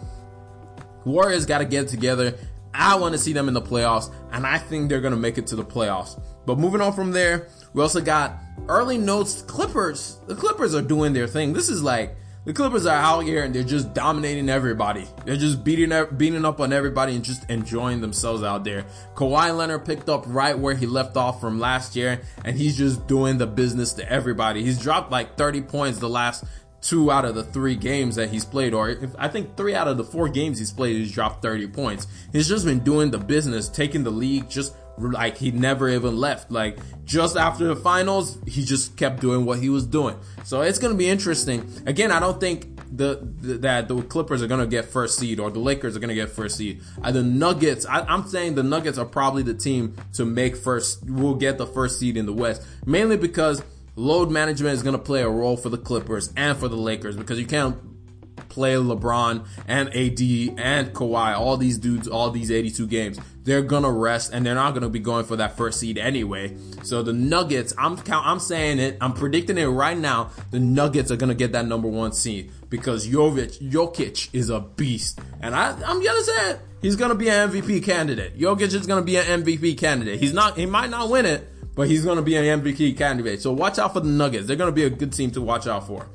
Warriors 1.05 1.45
gotta 1.45 1.65
get 1.65 1.87
together. 1.87 2.35
I 2.73 2.95
want 2.95 3.13
to 3.13 3.17
see 3.17 3.33
them 3.33 3.47
in 3.47 3.53
the 3.53 3.61
playoffs, 3.61 4.13
and 4.31 4.45
I 4.45 4.57
think 4.57 4.89
they're 4.89 5.01
going 5.01 5.13
to 5.13 5.19
make 5.19 5.37
it 5.37 5.47
to 5.47 5.55
the 5.55 5.65
playoffs. 5.65 6.21
But 6.45 6.59
moving 6.59 6.81
on 6.81 6.93
from 6.93 7.11
there, 7.11 7.47
we 7.73 7.81
also 7.81 7.99
got 7.99 8.37
early 8.67 8.97
notes. 8.97 9.41
Clippers. 9.41 10.19
The 10.27 10.35
Clippers 10.35 10.75
are 10.75 10.81
doing 10.81 11.13
their 11.13 11.27
thing. 11.27 11.53
This 11.53 11.69
is 11.69 11.83
like 11.83 12.15
the 12.45 12.53
Clippers 12.53 12.85
are 12.85 12.95
out 12.95 13.19
here 13.25 13.43
and 13.43 13.53
they're 13.53 13.63
just 13.63 13.93
dominating 13.93 14.49
everybody. 14.49 15.05
They're 15.25 15.35
just 15.35 15.63
beating 15.63 15.91
beating 16.17 16.45
up 16.45 16.59
on 16.59 16.71
everybody 16.71 17.15
and 17.15 17.23
just 17.23 17.49
enjoying 17.49 18.01
themselves 18.01 18.43
out 18.43 18.63
there. 18.63 18.85
Kawhi 19.15 19.55
Leonard 19.55 19.85
picked 19.85 20.09
up 20.09 20.23
right 20.25 20.57
where 20.57 20.73
he 20.73 20.85
left 20.85 21.17
off 21.17 21.41
from 21.41 21.59
last 21.59 21.95
year, 21.95 22.21
and 22.45 22.57
he's 22.57 22.77
just 22.77 23.07
doing 23.07 23.37
the 23.37 23.47
business 23.47 23.93
to 23.93 24.09
everybody. 24.09 24.63
He's 24.63 24.79
dropped 24.79 25.11
like 25.11 25.37
30 25.37 25.61
points 25.63 25.99
the 25.99 26.09
last 26.09 26.45
two 26.81 27.11
out 27.11 27.25
of 27.25 27.35
the 27.35 27.43
three 27.43 27.75
games 27.75 28.15
that 28.15 28.29
he's 28.29 28.45
played, 28.45 28.73
or 28.73 28.89
if, 28.89 29.11
I 29.17 29.27
think 29.27 29.57
three 29.57 29.75
out 29.75 29.87
of 29.87 29.97
the 29.97 30.03
four 30.03 30.29
games 30.29 30.59
he's 30.59 30.71
played, 30.71 30.95
he's 30.95 31.11
dropped 31.11 31.41
30 31.41 31.67
points. 31.67 32.07
He's 32.31 32.47
just 32.47 32.65
been 32.65 32.79
doing 32.79 33.11
the 33.11 33.17
business, 33.17 33.69
taking 33.69 34.03
the 34.03 34.11
league 34.11 34.49
just 34.49 34.73
like 34.99 35.37
he 35.37 35.51
never 35.51 35.89
even 35.89 36.17
left. 36.17 36.51
Like 36.51 36.77
just 37.05 37.37
after 37.37 37.65
the 37.65 37.75
finals, 37.75 38.37
he 38.45 38.63
just 38.63 38.97
kept 38.97 39.21
doing 39.21 39.45
what 39.45 39.59
he 39.59 39.69
was 39.69 39.85
doing. 39.85 40.17
So 40.43 40.61
it's 40.61 40.79
going 40.79 40.93
to 40.93 40.97
be 40.97 41.09
interesting. 41.09 41.71
Again, 41.85 42.11
I 42.11 42.19
don't 42.19 42.39
think 42.39 42.79
the, 42.91 43.19
the, 43.39 43.53
that 43.59 43.87
the 43.87 44.01
Clippers 44.01 44.41
are 44.41 44.47
to 44.47 44.67
get 44.67 44.85
first 44.85 45.19
seed 45.19 45.39
or 45.39 45.51
the 45.51 45.59
Lakers 45.59 45.95
are 45.95 45.99
to 45.99 46.13
get 46.13 46.29
first 46.29 46.57
seed. 46.57 46.81
Uh, 47.01 47.11
the 47.11 47.23
Nuggets, 47.23 47.85
I, 47.85 48.01
I'm 48.01 48.27
saying 48.27 48.55
the 48.55 48.63
Nuggets 48.63 48.97
are 48.97 49.05
probably 49.05 49.43
the 49.43 49.53
team 49.53 49.95
to 50.13 50.25
make 50.25 50.55
first, 50.55 51.07
will 51.07 51.35
get 51.35 51.57
the 51.57 51.67
first 51.67 51.99
seed 51.99 52.17
in 52.17 52.25
the 52.25 52.33
West, 52.33 52.65
mainly 52.85 53.17
because 53.17 53.61
load 53.99 54.31
management 54.31 54.73
is 54.73 54.81
going 54.83 54.97
to 54.97 55.01
play 55.01 55.21
a 55.21 55.29
role 55.29 55.57
for 55.57 55.69
the 55.69 55.77
Clippers 55.77 56.33
and 56.37 56.57
for 56.57 56.67
the 56.67 56.77
Lakers 56.77 57.17
because 57.17 57.39
you 57.39 57.45
can't 57.45 57.75
play 58.47 58.73
LeBron 58.73 59.45
and 59.67 59.89
AD 59.89 60.59
and 60.59 60.93
Kawhi, 60.93 61.37
all 61.37 61.57
these 61.57 61.77
dudes, 61.77 62.07
all 62.07 62.31
these 62.31 62.49
82 62.51 62.87
games, 62.87 63.19
they're 63.43 63.61
gonna 63.61 63.91
rest 63.91 64.33
and 64.33 64.45
they're 64.45 64.55
not 64.55 64.73
gonna 64.73 64.89
be 64.89 64.99
going 64.99 65.25
for 65.25 65.35
that 65.35 65.55
first 65.55 65.79
seed 65.79 65.97
anyway. 65.97 66.55
So 66.83 67.03
the 67.03 67.13
Nuggets, 67.13 67.73
I'm 67.77 67.97
count, 67.97 68.25
I'm 68.25 68.39
saying 68.39 68.79
it, 68.79 68.97
I'm 69.01 69.13
predicting 69.13 69.57
it 69.57 69.67
right 69.67 69.97
now. 69.97 70.31
The 70.51 70.59
Nuggets 70.59 71.11
are 71.11 71.15
gonna 71.15 71.35
get 71.35 71.51
that 71.51 71.67
number 71.67 71.87
one 71.87 72.11
seed 72.11 72.51
because 72.69 73.07
Jovic, 73.07 73.59
Jokic 73.69 74.29
is 74.33 74.49
a 74.49 74.59
beast, 74.59 75.19
and 75.41 75.55
I, 75.55 75.71
I'm 75.71 76.03
gonna 76.03 76.23
say 76.23 76.51
it. 76.51 76.59
He's 76.81 76.95
gonna 76.95 77.15
be 77.15 77.29
an 77.29 77.49
MVP 77.51 77.83
candidate. 77.83 78.37
Jokic 78.39 78.73
is 78.73 78.87
gonna 78.87 79.03
be 79.03 79.17
an 79.17 79.43
MVP 79.43 79.77
candidate. 79.77 80.19
He's 80.19 80.33
not, 80.33 80.57
he 80.57 80.65
might 80.65 80.89
not 80.89 81.09
win 81.09 81.25
it, 81.25 81.47
but 81.79 81.87
he's 81.87 82.03
gonna 82.03 82.21
be 82.21 82.35
an 82.35 82.61
MVP 82.61 82.97
candidate. 82.97 83.41
So 83.41 83.53
watch 83.53 83.79
out 83.79 83.93
for 83.93 84.01
the 84.01 84.09
Nuggets. 84.09 84.45
They're 84.45 84.57
gonna 84.57 84.73
be 84.73 84.83
a 84.83 84.89
good 84.89 85.13
team 85.13 85.31
to 85.31 85.41
watch 85.41 85.65
out 85.65 85.87
for. 85.87 86.09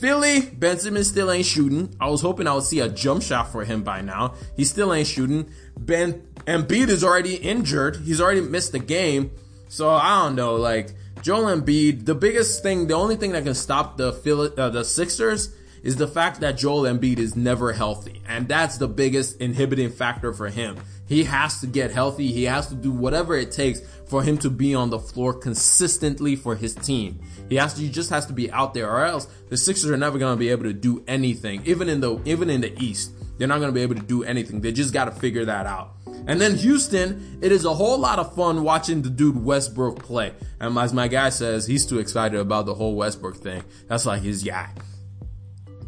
Philly, 0.00 0.40
Ben 0.40 0.76
Simmons 0.80 1.06
still 1.06 1.30
ain't 1.30 1.46
shooting. 1.46 1.94
I 2.00 2.08
was 2.08 2.20
hoping 2.20 2.48
I 2.48 2.54
would 2.54 2.64
see 2.64 2.80
a 2.80 2.88
jump 2.88 3.22
shot 3.22 3.52
for 3.52 3.62
him 3.64 3.84
by 3.84 4.00
now. 4.00 4.34
He 4.56 4.64
still 4.64 4.92
ain't 4.92 5.06
shooting. 5.06 5.50
Ben 5.78 6.26
Embiid 6.48 6.88
is 6.88 7.04
already 7.04 7.36
injured. 7.36 7.98
He's 7.98 8.20
already 8.20 8.40
missed 8.40 8.72
the 8.72 8.80
game. 8.80 9.30
So 9.68 9.88
I 9.88 10.24
don't 10.24 10.34
know. 10.34 10.56
Like 10.56 10.94
Joel 11.22 11.44
Embiid, 11.44 12.04
the 12.04 12.16
biggest 12.16 12.64
thing, 12.64 12.88
the 12.88 12.94
only 12.94 13.14
thing 13.14 13.30
that 13.32 13.44
can 13.44 13.54
stop 13.54 13.98
the 13.98 14.12
Philly, 14.12 14.50
uh, 14.58 14.70
the 14.70 14.84
Sixers 14.84 15.54
is 15.84 15.94
the 15.94 16.08
fact 16.08 16.40
that 16.40 16.58
Joel 16.58 16.82
Embiid 16.82 17.20
is 17.20 17.36
never 17.36 17.72
healthy, 17.72 18.20
and 18.26 18.48
that's 18.48 18.78
the 18.78 18.88
biggest 18.88 19.40
inhibiting 19.40 19.90
factor 19.90 20.32
for 20.32 20.48
him. 20.48 20.76
He 21.08 21.24
has 21.24 21.60
to 21.60 21.66
get 21.66 21.90
healthy. 21.90 22.30
He 22.32 22.44
has 22.44 22.68
to 22.68 22.74
do 22.74 22.92
whatever 22.92 23.34
it 23.34 23.50
takes 23.50 23.80
for 24.06 24.22
him 24.22 24.36
to 24.38 24.50
be 24.50 24.74
on 24.74 24.90
the 24.90 24.98
floor 24.98 25.32
consistently 25.32 26.36
for 26.36 26.54
his 26.54 26.74
team. 26.74 27.20
He 27.48 27.56
has 27.56 27.74
to, 27.74 27.80
he 27.80 27.88
just 27.88 28.10
has 28.10 28.26
to 28.26 28.32
be 28.32 28.50
out 28.52 28.74
there 28.74 28.90
or 28.90 29.04
else 29.04 29.26
the 29.48 29.56
Sixers 29.56 29.90
are 29.90 29.96
never 29.96 30.18
going 30.18 30.34
to 30.34 30.38
be 30.38 30.50
able 30.50 30.64
to 30.64 30.72
do 30.72 31.02
anything. 31.08 31.62
Even 31.64 31.88
in 31.88 32.00
the, 32.00 32.20
even 32.24 32.50
in 32.50 32.60
the 32.60 32.78
East, 32.82 33.12
they're 33.38 33.48
not 33.48 33.58
going 33.58 33.70
to 33.70 33.74
be 33.74 33.82
able 33.82 33.94
to 33.94 34.02
do 34.02 34.22
anything. 34.22 34.60
They 34.60 34.72
just 34.72 34.92
got 34.92 35.06
to 35.06 35.12
figure 35.12 35.46
that 35.46 35.64
out. 35.66 35.94
And 36.26 36.38
then 36.40 36.56
Houston, 36.56 37.38
it 37.40 37.52
is 37.52 37.64
a 37.64 37.72
whole 37.72 37.98
lot 37.98 38.18
of 38.18 38.34
fun 38.34 38.62
watching 38.62 39.00
the 39.00 39.08
dude 39.08 39.42
Westbrook 39.42 40.02
play. 40.02 40.34
And 40.60 40.76
as 40.76 40.92
my 40.92 41.08
guy 41.08 41.30
says, 41.30 41.66
he's 41.66 41.86
too 41.86 42.00
excited 42.00 42.38
about 42.38 42.66
the 42.66 42.74
whole 42.74 42.96
Westbrook 42.96 43.36
thing. 43.36 43.62
That's 43.86 44.04
like 44.04 44.20
his 44.20 44.42
guy. 44.42 44.70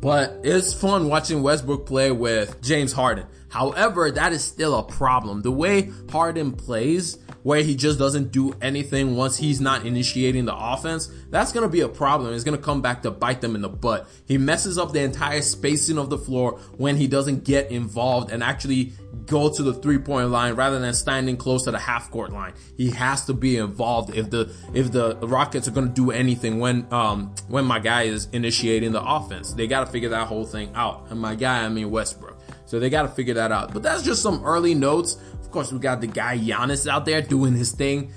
But 0.01 0.41
it's 0.45 0.73
fun 0.73 1.09
watching 1.09 1.43
Westbrook 1.43 1.85
play 1.85 2.11
with 2.11 2.63
James 2.63 2.93
Harden. 2.93 3.27
However, 3.51 4.11
that 4.11 4.33
is 4.33 4.43
still 4.43 4.79
a 4.79 4.83
problem. 4.83 5.43
The 5.43 5.51
way 5.51 5.91
Harden 6.11 6.53
plays, 6.53 7.19
where 7.43 7.63
he 7.63 7.75
just 7.75 7.99
doesn't 7.99 8.33
do 8.33 8.55
anything 8.61 9.17
once 9.17 9.37
he's 9.37 9.61
not 9.61 9.87
initiating 9.87 10.45
the 10.45 10.55
offense, 10.57 11.11
that's 11.31 11.53
going 11.53 11.63
to 11.63 11.69
be 11.69 11.81
a 11.81 11.89
problem. 11.89 12.33
It's 12.35 12.45
going 12.45 12.57
to 12.57 12.63
come 12.63 12.83
back 12.83 13.03
to 13.03 13.11
bite 13.11 13.41
them 13.41 13.55
in 13.55 13.63
the 13.63 13.69
butt. 13.69 14.09
He 14.27 14.39
messes 14.39 14.79
up 14.79 14.93
the 14.93 15.01
entire 15.01 15.43
spacing 15.43 15.99
of 15.99 16.11
the 16.11 16.19
floor 16.19 16.59
when 16.77 16.97
he 16.97 17.07
doesn't 17.07 17.45
get 17.45 17.71
involved 17.71 18.31
and 18.31 18.43
actually 18.43 18.93
go 19.27 19.53
to 19.53 19.63
the 19.63 19.75
three 19.75 19.99
point 19.99 20.31
line 20.31 20.55
rather 20.55 20.79
than 20.79 20.95
standing 20.95 21.37
close 21.37 21.65
to 21.65 21.71
the 21.71 21.79
half 21.79 22.11
court 22.11 22.33
line. 22.33 22.53
He 22.77 22.91
has 22.91 23.25
to 23.27 23.35
be 23.35 23.57
involved 23.57 24.15
if 24.15 24.31
the 24.31 24.53
if 24.75 24.93
the 24.93 25.17
Rockets 25.17 25.67
are 25.69 25.73
going 25.73 25.89
to 25.89 25.95
do 25.95 26.11
anything 26.11 26.59
when 26.59 26.87
um 26.93 27.35
when 27.49 27.65
my 27.65 27.79
guy 27.79 28.03
is 28.03 28.29
initiating 28.33 28.93
the 28.93 29.03
offense. 29.03 29.53
They 29.55 29.67
got 29.67 29.87
to 29.87 29.91
figure 29.91 30.11
that 30.11 30.27
whole 30.27 30.45
thing 30.45 30.73
out. 30.75 31.07
And 31.11 31.21
my 31.21 31.35
guy, 31.35 31.65
I 31.65 31.69
mean 31.69 31.91
Westbrook. 31.91 32.30
So 32.71 32.79
they 32.79 32.89
got 32.89 33.03
to 33.03 33.09
figure 33.09 33.35
that 33.35 33.51
out. 33.51 33.75
But 33.75 33.83
that's 33.83 34.05
just 34.05 34.23
some 34.23 34.45
early 34.45 34.77
notes. 34.77 35.17
Of 35.41 35.51
course, 35.51 35.73
we 35.73 35.81
got 35.81 36.01
the 36.01 36.07
guy 36.07 36.39
Giannis 36.39 36.87
out 36.87 37.05
there 37.05 37.21
doing 37.21 37.53
his 37.53 37.73
thing 37.73 38.13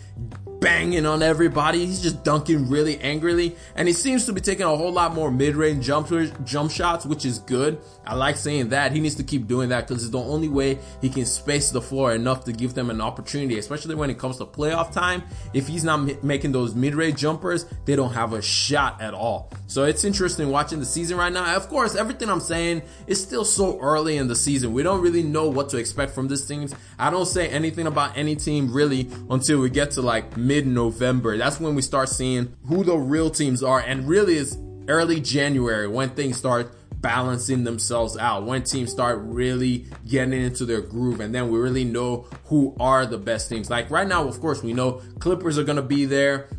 banging 0.64 1.06
on 1.06 1.22
everybody. 1.22 1.86
He's 1.86 2.02
just 2.02 2.24
dunking 2.24 2.70
really 2.70 2.98
angrily. 3.02 3.56
And 3.76 3.88
he 3.88 3.94
seems 3.94 4.26
to 4.28 4.34
be 4.34 4.40
taking 4.40 4.66
a 4.66 4.76
whole 4.76 4.94
lot 4.94 5.14
more 5.14 5.30
mid-range 5.30 5.86
jump, 5.86 6.10
jump 6.46 6.72
shots, 6.72 7.06
which 7.06 7.26
is 7.26 7.40
good. 7.40 7.82
I 8.06 8.16
like 8.16 8.38
saying 8.38 8.70
that. 8.70 8.94
He 8.94 9.02
needs 9.02 9.16
to 9.16 9.24
keep 9.24 9.48
doing 9.48 9.70
that 9.70 9.88
because 9.88 10.04
it's 10.04 10.12
the 10.12 10.20
only 10.20 10.48
way 10.48 10.80
he 11.02 11.10
can 11.10 11.26
space 11.26 11.72
the 11.72 11.82
floor 11.82 12.14
enough 12.14 12.46
to 12.46 12.54
give 12.54 12.74
them 12.74 12.90
an 12.90 13.02
opportunity, 13.02 13.60
especially 13.60 13.96
when 13.96 14.10
it 14.10 14.18
comes 14.18 14.38
to 14.38 14.46
playoff 14.46 14.94
time. 14.94 15.24
If 15.54 15.68
he's 15.68 15.84
not 15.84 16.24
making 16.24 16.54
those 16.54 16.76
mid-range 16.76 17.18
jumpers, 17.18 17.66
they 17.86 17.96
don't 17.96 18.14
have 18.14 18.34
a 18.34 18.42
shot 18.42 19.02
at 19.02 19.14
all. 19.14 19.52
So 19.68 19.84
it's 19.84 20.04
interesting 20.04 20.50
watching 20.50 20.80
the 20.80 20.86
season 20.86 21.18
right 21.18 21.34
now. 21.34 21.56
Of 21.56 21.68
course, 21.68 21.96
everything 21.96 22.30
I'm 22.30 22.40
saying 22.40 22.84
is 23.08 23.22
still 23.22 23.44
so 23.44 23.80
early 23.80 24.18
in 24.18 24.28
the 24.28 24.36
season. 24.36 24.72
We 24.72 24.84
don't 24.84 25.02
really 25.02 25.24
know 25.24 25.50
what 25.50 25.70
to 25.70 25.78
expect 25.78 26.14
from 26.14 26.30
this 26.30 26.46
team. 26.46 26.54
I 27.00 27.10
don't 27.10 27.26
say 27.26 27.48
anything 27.50 27.88
about 27.88 28.16
any 28.16 28.36
team 28.36 28.72
really 28.72 29.10
until 29.30 29.60
we 29.60 29.70
get 29.70 29.92
to 29.92 30.02
like 30.02 30.38
mid 30.38 30.53
mid 30.54 30.68
November. 30.68 31.36
That's 31.36 31.60
when 31.60 31.74
we 31.74 31.82
start 31.82 32.10
seeing 32.10 32.56
who 32.68 32.84
the 32.84 32.96
real 32.96 33.32
teams 33.32 33.64
are. 33.64 33.80
And 33.80 34.08
really, 34.08 34.36
it's 34.38 34.56
early 34.88 35.20
January 35.20 35.88
when 35.88 36.10
things 36.10 36.38
start 36.38 36.76
balancing 37.02 37.64
themselves 37.64 38.16
out, 38.18 38.46
when 38.46 38.62
teams 38.62 38.92
start 38.92 39.20
really 39.24 39.88
getting 40.08 40.34
into 40.34 40.64
their 40.64 40.82
groove, 40.82 41.22
and 41.22 41.34
then 41.34 41.52
we 41.52 41.58
really 41.58 41.84
know 41.84 42.28
who 42.46 42.76
are 42.80 43.06
the 43.08 43.18
best 43.18 43.50
teams. 43.50 43.70
Like 43.70 43.90
right 43.90 44.08
now, 44.08 44.28
of 44.28 44.40
course, 44.40 44.62
we 44.62 44.74
know 44.74 45.02
Clippers 45.20 45.58
are 45.58 45.64
going 45.64 45.78
to 45.78 45.82
be 45.82 46.06
there. 46.06 46.50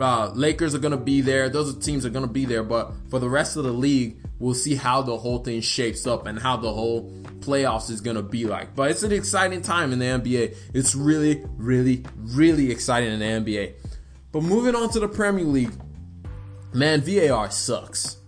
Uh, 0.00 0.32
Lakers 0.34 0.74
are 0.74 0.80
going 0.80 0.98
to 0.98 1.04
be 1.12 1.20
there. 1.20 1.48
Those 1.48 1.76
teams 1.78 2.04
are 2.04 2.10
going 2.10 2.26
to 2.26 2.32
be 2.32 2.46
there. 2.46 2.64
But 2.64 2.92
for 3.10 3.20
the 3.20 3.28
rest 3.28 3.56
of 3.56 3.62
the 3.62 3.72
league, 3.72 4.18
we'll 4.38 4.54
see 4.54 4.74
how 4.74 5.02
the 5.02 5.16
whole 5.16 5.38
thing 5.38 5.60
shapes 5.60 6.06
up 6.06 6.26
and 6.26 6.38
how 6.38 6.56
the 6.56 6.72
whole 6.72 7.10
playoffs 7.40 7.90
is 7.90 8.00
going 8.00 8.16
to 8.16 8.22
be 8.22 8.44
like. 8.44 8.74
But 8.74 8.90
it's 8.90 9.02
an 9.02 9.12
exciting 9.12 9.62
time 9.62 9.92
in 9.92 9.98
the 9.98 10.04
NBA. 10.04 10.56
It's 10.74 10.94
really, 10.94 11.44
really, 11.56 12.04
really 12.16 12.70
exciting 12.70 13.12
in 13.12 13.18
the 13.18 13.24
NBA. 13.24 13.74
But 14.32 14.42
moving 14.42 14.74
on 14.74 14.90
to 14.90 15.00
the 15.00 15.08
Premier 15.08 15.44
League, 15.44 15.72
man, 16.74 17.00
VAR 17.00 17.50
sucks. 17.50 18.18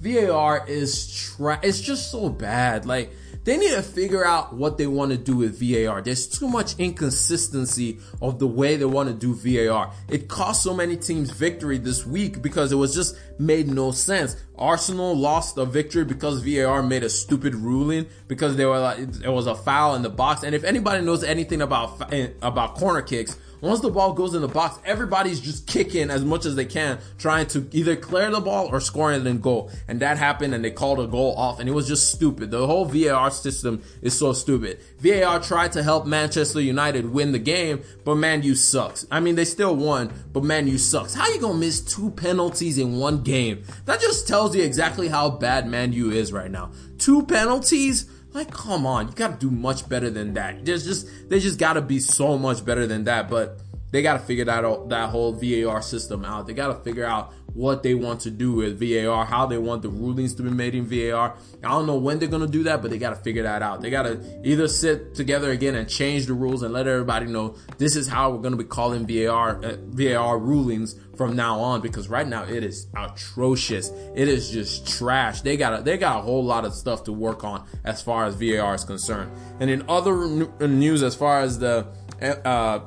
VAR 0.00 0.64
is 0.66 1.12
tra- 1.36 1.60
it's 1.62 1.80
just 1.80 2.10
so 2.10 2.30
bad. 2.30 2.86
Like 2.86 3.12
they 3.44 3.56
need 3.56 3.70
to 3.70 3.82
figure 3.82 4.24
out 4.24 4.54
what 4.54 4.76
they 4.76 4.86
want 4.86 5.12
to 5.12 5.16
do 5.16 5.36
with 5.36 5.58
VAR. 5.58 6.02
There's 6.02 6.26
too 6.26 6.48
much 6.48 6.78
inconsistency 6.78 7.98
of 8.20 8.38
the 8.38 8.46
way 8.46 8.76
they 8.76 8.84
want 8.84 9.08
to 9.08 9.14
do 9.14 9.34
VAR. 9.34 9.92
It 10.08 10.28
cost 10.28 10.62
so 10.62 10.74
many 10.74 10.96
teams 10.96 11.30
victory 11.30 11.78
this 11.78 12.06
week 12.06 12.42
because 12.42 12.72
it 12.72 12.76
was 12.76 12.94
just 12.94 13.16
made 13.38 13.68
no 13.68 13.92
sense. 13.92 14.36
Arsenal 14.56 15.16
lost 15.16 15.56
a 15.56 15.64
victory 15.64 16.04
because 16.04 16.42
VAR 16.44 16.82
made 16.82 17.02
a 17.02 17.08
stupid 17.08 17.54
ruling 17.54 18.06
because 18.28 18.56
they 18.56 18.66
were 18.66 18.78
like, 18.78 18.98
it 18.98 19.32
was 19.32 19.46
a 19.46 19.54
foul 19.54 19.94
in 19.94 20.02
the 20.02 20.10
box. 20.10 20.42
And 20.42 20.54
if 20.54 20.64
anybody 20.64 21.02
knows 21.04 21.24
anything 21.24 21.62
about, 21.62 22.12
eh, 22.12 22.28
about 22.42 22.74
corner 22.74 23.02
kicks, 23.02 23.38
once 23.60 23.80
the 23.80 23.90
ball 23.90 24.12
goes 24.12 24.34
in 24.34 24.42
the 24.42 24.48
box, 24.48 24.78
everybody's 24.84 25.40
just 25.40 25.66
kicking 25.66 26.10
as 26.10 26.24
much 26.24 26.46
as 26.46 26.54
they 26.56 26.64
can, 26.64 26.98
trying 27.18 27.46
to 27.48 27.68
either 27.72 27.96
clear 27.96 28.30
the 28.30 28.40
ball 28.40 28.68
or 28.68 28.80
score 28.80 29.12
it 29.12 29.26
in 29.26 29.40
goal. 29.40 29.70
And 29.88 30.00
that 30.00 30.18
happened 30.18 30.54
and 30.54 30.64
they 30.64 30.70
called 30.70 31.00
a 31.00 31.06
goal 31.06 31.34
off 31.36 31.60
and 31.60 31.68
it 31.68 31.72
was 31.72 31.86
just 31.86 32.12
stupid. 32.12 32.50
The 32.50 32.66
whole 32.66 32.84
VAR 32.84 33.30
system 33.30 33.82
is 34.02 34.18
so 34.18 34.32
stupid. 34.32 34.80
VAR 34.98 35.40
tried 35.40 35.72
to 35.72 35.82
help 35.82 36.06
Manchester 36.06 36.60
United 36.60 37.10
win 37.10 37.32
the 37.32 37.38
game, 37.38 37.82
but 38.04 38.16
Man 38.16 38.42
U 38.42 38.54
sucks. 38.54 39.06
I 39.10 39.20
mean, 39.20 39.34
they 39.34 39.44
still 39.44 39.76
won, 39.76 40.12
but 40.32 40.44
Man 40.44 40.66
U 40.68 40.78
sucks. 40.78 41.14
How 41.14 41.28
you 41.28 41.40
gonna 41.40 41.58
miss 41.58 41.80
two 41.80 42.10
penalties 42.10 42.78
in 42.78 42.98
one 42.98 43.22
game? 43.22 43.64
That 43.84 44.00
just 44.00 44.26
tells 44.26 44.54
you 44.54 44.62
exactly 44.62 45.08
how 45.08 45.30
bad 45.30 45.68
Man 45.68 45.92
U 45.92 46.10
is 46.10 46.32
right 46.32 46.50
now. 46.50 46.70
Two 46.98 47.24
penalties? 47.24 48.06
Like, 48.32 48.50
come 48.50 48.86
on, 48.86 49.08
you 49.08 49.14
gotta 49.14 49.36
do 49.36 49.50
much 49.50 49.88
better 49.88 50.08
than 50.10 50.34
that. 50.34 50.64
There's 50.64 50.84
just, 50.84 51.28
they 51.28 51.40
just 51.40 51.58
gotta 51.58 51.80
be 51.80 51.98
so 51.98 52.38
much 52.38 52.64
better 52.64 52.86
than 52.86 53.04
that. 53.04 53.28
But 53.28 53.60
they 53.90 54.02
gotta 54.02 54.20
figure 54.20 54.44
that 54.44 54.88
that 54.88 55.10
whole 55.10 55.32
VAR 55.32 55.82
system 55.82 56.24
out. 56.24 56.46
They 56.46 56.54
gotta 56.54 56.80
figure 56.82 57.04
out 57.04 57.32
what 57.54 57.82
they 57.82 57.94
want 57.94 58.20
to 58.20 58.30
do 58.30 58.52
with 58.52 58.80
VAR, 58.80 59.24
how 59.24 59.46
they 59.46 59.58
want 59.58 59.82
the 59.82 59.88
rulings 59.88 60.34
to 60.34 60.42
be 60.42 60.50
made 60.50 60.74
in 60.74 60.86
VAR. 60.86 61.36
I 61.62 61.68
don't 61.68 61.86
know 61.86 61.96
when 61.96 62.18
they're 62.18 62.28
gonna 62.28 62.46
do 62.46 62.64
that, 62.64 62.82
but 62.82 62.90
they 62.90 62.98
gotta 62.98 63.16
figure 63.16 63.42
that 63.42 63.62
out. 63.62 63.80
They 63.80 63.90
gotta 63.90 64.20
either 64.44 64.68
sit 64.68 65.14
together 65.14 65.50
again 65.50 65.74
and 65.74 65.88
change 65.88 66.26
the 66.26 66.34
rules 66.34 66.62
and 66.62 66.72
let 66.72 66.86
everybody 66.86 67.26
know 67.26 67.56
this 67.78 67.96
is 67.96 68.08
how 68.08 68.30
we're 68.30 68.42
gonna 68.42 68.56
be 68.56 68.64
calling 68.64 69.06
VAR 69.06 69.64
uh, 69.64 69.76
VAR 69.88 70.38
rulings 70.38 70.96
from 71.16 71.36
now 71.36 71.60
on 71.60 71.82
because 71.82 72.08
right 72.08 72.26
now 72.26 72.44
it 72.44 72.64
is 72.64 72.86
atrocious. 72.96 73.90
It 74.14 74.26
is 74.26 74.50
just 74.50 74.88
trash. 74.88 75.42
They 75.42 75.56
got 75.56 75.84
they 75.84 75.98
got 75.98 76.18
a 76.18 76.22
whole 76.22 76.42
lot 76.42 76.64
of 76.64 76.74
stuff 76.74 77.04
to 77.04 77.12
work 77.12 77.44
on 77.44 77.66
as 77.84 78.00
far 78.00 78.24
as 78.24 78.34
VAR 78.36 78.74
is 78.74 78.84
concerned. 78.84 79.30
And 79.60 79.68
in 79.68 79.84
other 79.88 80.26
news, 80.66 81.02
as 81.02 81.14
far 81.14 81.40
as 81.40 81.58
the 81.58 81.86
uh, 82.22 82.78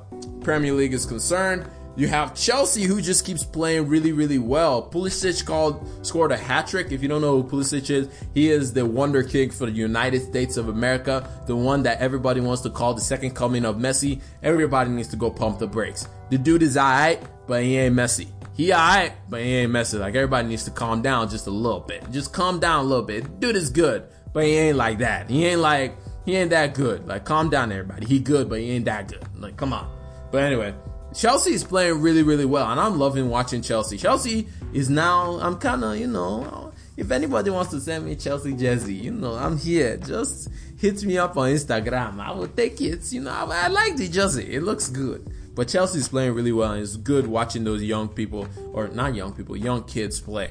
Premier 0.41 0.73
League 0.73 0.93
is 0.93 1.05
concerned, 1.05 1.69
you 1.95 2.07
have 2.07 2.33
Chelsea 2.33 2.83
who 2.83 3.01
just 3.01 3.25
keeps 3.25 3.43
playing 3.43 3.87
really, 3.87 4.11
really 4.13 4.39
well. 4.39 4.89
Pulisic 4.89 5.45
called 5.45 5.87
scored 6.05 6.31
a 6.31 6.37
hat 6.37 6.67
trick. 6.67 6.91
If 6.91 7.03
you 7.03 7.07
don't 7.07 7.21
know 7.21 7.41
who 7.41 7.47
Pulisic 7.47 7.89
is, 7.89 8.09
he 8.33 8.49
is 8.49 8.73
the 8.73 8.85
wonder 8.85 9.21
kid 9.21 9.53
for 9.53 9.67
the 9.67 9.71
United 9.71 10.21
States 10.21 10.57
of 10.57 10.69
America, 10.69 11.29
the 11.45 11.55
one 11.55 11.83
that 11.83 11.99
everybody 11.99 12.41
wants 12.41 12.63
to 12.63 12.69
call 12.69 12.93
the 12.93 13.01
second 13.01 13.35
coming 13.35 13.63
of 13.65 13.75
Messi. 13.75 14.21
Everybody 14.41 14.89
needs 14.89 15.09
to 15.09 15.15
go 15.15 15.29
pump 15.29 15.59
the 15.59 15.67
brakes. 15.67 16.07
The 16.29 16.37
dude 16.37 16.63
is 16.63 16.77
alright, 16.77 17.21
but 17.47 17.63
he 17.63 17.77
ain't 17.77 17.95
Messi. 17.95 18.27
He 18.55 18.71
alright, 18.71 19.13
but 19.29 19.41
he 19.41 19.55
ain't 19.57 19.71
Messi. 19.71 19.99
Like 19.99 20.15
everybody 20.15 20.47
needs 20.47 20.63
to 20.65 20.71
calm 20.71 21.01
down 21.01 21.29
just 21.29 21.47
a 21.47 21.51
little 21.51 21.79
bit. 21.79 22.09
Just 22.11 22.33
calm 22.33 22.59
down 22.59 22.85
a 22.85 22.87
little 22.87 23.05
bit. 23.05 23.39
Dude 23.39 23.55
is 23.55 23.69
good, 23.69 24.05
but 24.31 24.45
he 24.45 24.55
ain't 24.55 24.77
like 24.77 24.99
that. 24.99 25.29
He 25.29 25.45
ain't 25.45 25.61
like 25.61 25.95
he 26.25 26.35
ain't 26.35 26.51
that 26.51 26.73
good. 26.73 27.07
Like 27.07 27.25
calm 27.25 27.49
down, 27.49 27.71
everybody. 27.71 28.05
He 28.05 28.19
good, 28.19 28.49
but 28.49 28.59
he 28.59 28.71
ain't 28.71 28.85
that 28.85 29.07
good. 29.07 29.25
Like 29.35 29.57
come 29.57 29.73
on. 29.73 29.89
But 30.31 30.43
anyway, 30.43 30.73
Chelsea 31.13 31.53
is 31.53 31.63
playing 31.63 32.01
really, 32.01 32.23
really 32.23 32.45
well, 32.45 32.69
and 32.71 32.79
I'm 32.79 32.97
loving 32.97 33.29
watching 33.29 33.61
Chelsea. 33.61 33.97
Chelsea 33.97 34.47
is 34.73 34.89
now, 34.89 35.39
I'm 35.39 35.57
kind 35.57 35.83
of, 35.83 35.97
you 35.97 36.07
know, 36.07 36.71
if 36.97 37.11
anybody 37.11 37.49
wants 37.49 37.71
to 37.71 37.79
send 37.79 38.05
me 38.05 38.15
Chelsea 38.15 38.53
jersey, 38.53 38.95
you 38.95 39.11
know, 39.11 39.33
I'm 39.33 39.57
here. 39.57 39.97
Just 39.97 40.49
hit 40.77 41.03
me 41.03 41.17
up 41.17 41.37
on 41.37 41.49
Instagram. 41.49 42.19
I 42.19 42.31
will 42.31 42.47
take 42.47 42.81
it. 42.81 43.11
You 43.11 43.21
know, 43.21 43.31
I, 43.31 43.65
I 43.65 43.67
like 43.67 43.95
the 43.95 44.07
jersey. 44.07 44.55
It 44.55 44.63
looks 44.63 44.89
good. 44.89 45.31
But 45.55 45.67
Chelsea 45.67 45.99
is 45.99 46.07
playing 46.07 46.33
really 46.33 46.51
well, 46.51 46.71
and 46.71 46.81
it's 46.81 46.95
good 46.95 47.27
watching 47.27 47.63
those 47.63 47.83
young 47.83 48.09
people, 48.09 48.47
or 48.73 48.87
not 48.87 49.13
young 49.13 49.33
people, 49.33 49.55
young 49.55 49.83
kids 49.83 50.19
play. 50.19 50.49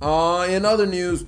Uh, 0.00 0.46
in 0.48 0.64
other 0.64 0.86
news, 0.86 1.24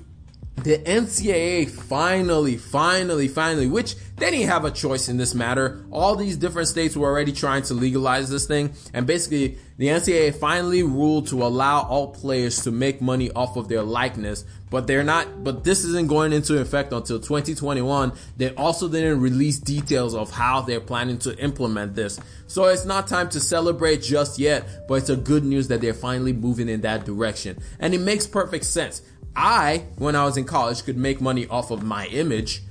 the 0.63 0.77
NCAA 0.79 1.69
finally, 1.69 2.57
finally, 2.57 3.27
finally, 3.27 3.67
which 3.67 3.95
they 4.17 4.31
didn't 4.31 4.49
have 4.49 4.65
a 4.65 4.71
choice 4.71 5.07
in 5.07 5.17
this 5.17 5.33
matter. 5.33 5.85
All 5.91 6.15
these 6.15 6.37
different 6.37 6.67
states 6.67 6.95
were 6.95 7.07
already 7.07 7.31
trying 7.31 7.63
to 7.63 7.73
legalize 7.73 8.29
this 8.29 8.45
thing, 8.45 8.73
and 8.93 9.07
basically, 9.07 9.57
the 9.77 9.87
NCAA 9.87 10.35
finally 10.35 10.83
ruled 10.83 11.27
to 11.27 11.41
allow 11.41 11.83
all 11.83 12.07
players 12.07 12.63
to 12.63 12.71
make 12.71 13.01
money 13.01 13.31
off 13.31 13.55
of 13.55 13.69
their 13.69 13.81
likeness, 13.81 14.43
but 14.69 14.87
they're 14.87 15.05
not, 15.05 15.43
but 15.43 15.63
this 15.63 15.85
isn't 15.85 16.09
going 16.09 16.33
into 16.33 16.59
effect 16.59 16.91
until 16.91 17.19
2021. 17.19 18.11
They 18.35 18.53
also 18.55 18.89
didn't 18.89 19.21
release 19.21 19.57
details 19.57 20.13
of 20.13 20.31
how 20.31 20.61
they're 20.61 20.81
planning 20.81 21.17
to 21.19 21.37
implement 21.37 21.95
this. 21.95 22.19
So 22.47 22.65
it's 22.65 22.83
not 22.83 23.07
time 23.07 23.29
to 23.29 23.39
celebrate 23.39 24.01
just 24.01 24.37
yet, 24.37 24.87
but 24.89 24.95
it's 24.95 25.09
a 25.09 25.15
good 25.15 25.45
news 25.45 25.69
that 25.69 25.79
they're 25.79 25.93
finally 25.93 26.33
moving 26.33 26.67
in 26.67 26.81
that 26.81 27.05
direction. 27.05 27.57
And 27.79 27.93
it 27.93 28.01
makes 28.01 28.27
perfect 28.27 28.65
sense. 28.65 29.01
I, 29.39 29.85
when 29.97 30.17
I 30.17 30.25
was 30.25 30.35
in 30.35 30.43
college, 30.43 30.83
could 30.83 30.97
make 30.97 31.21
money 31.21 31.47
off 31.47 31.71
of 31.71 31.81
my 31.81 32.07
image, 32.07 32.61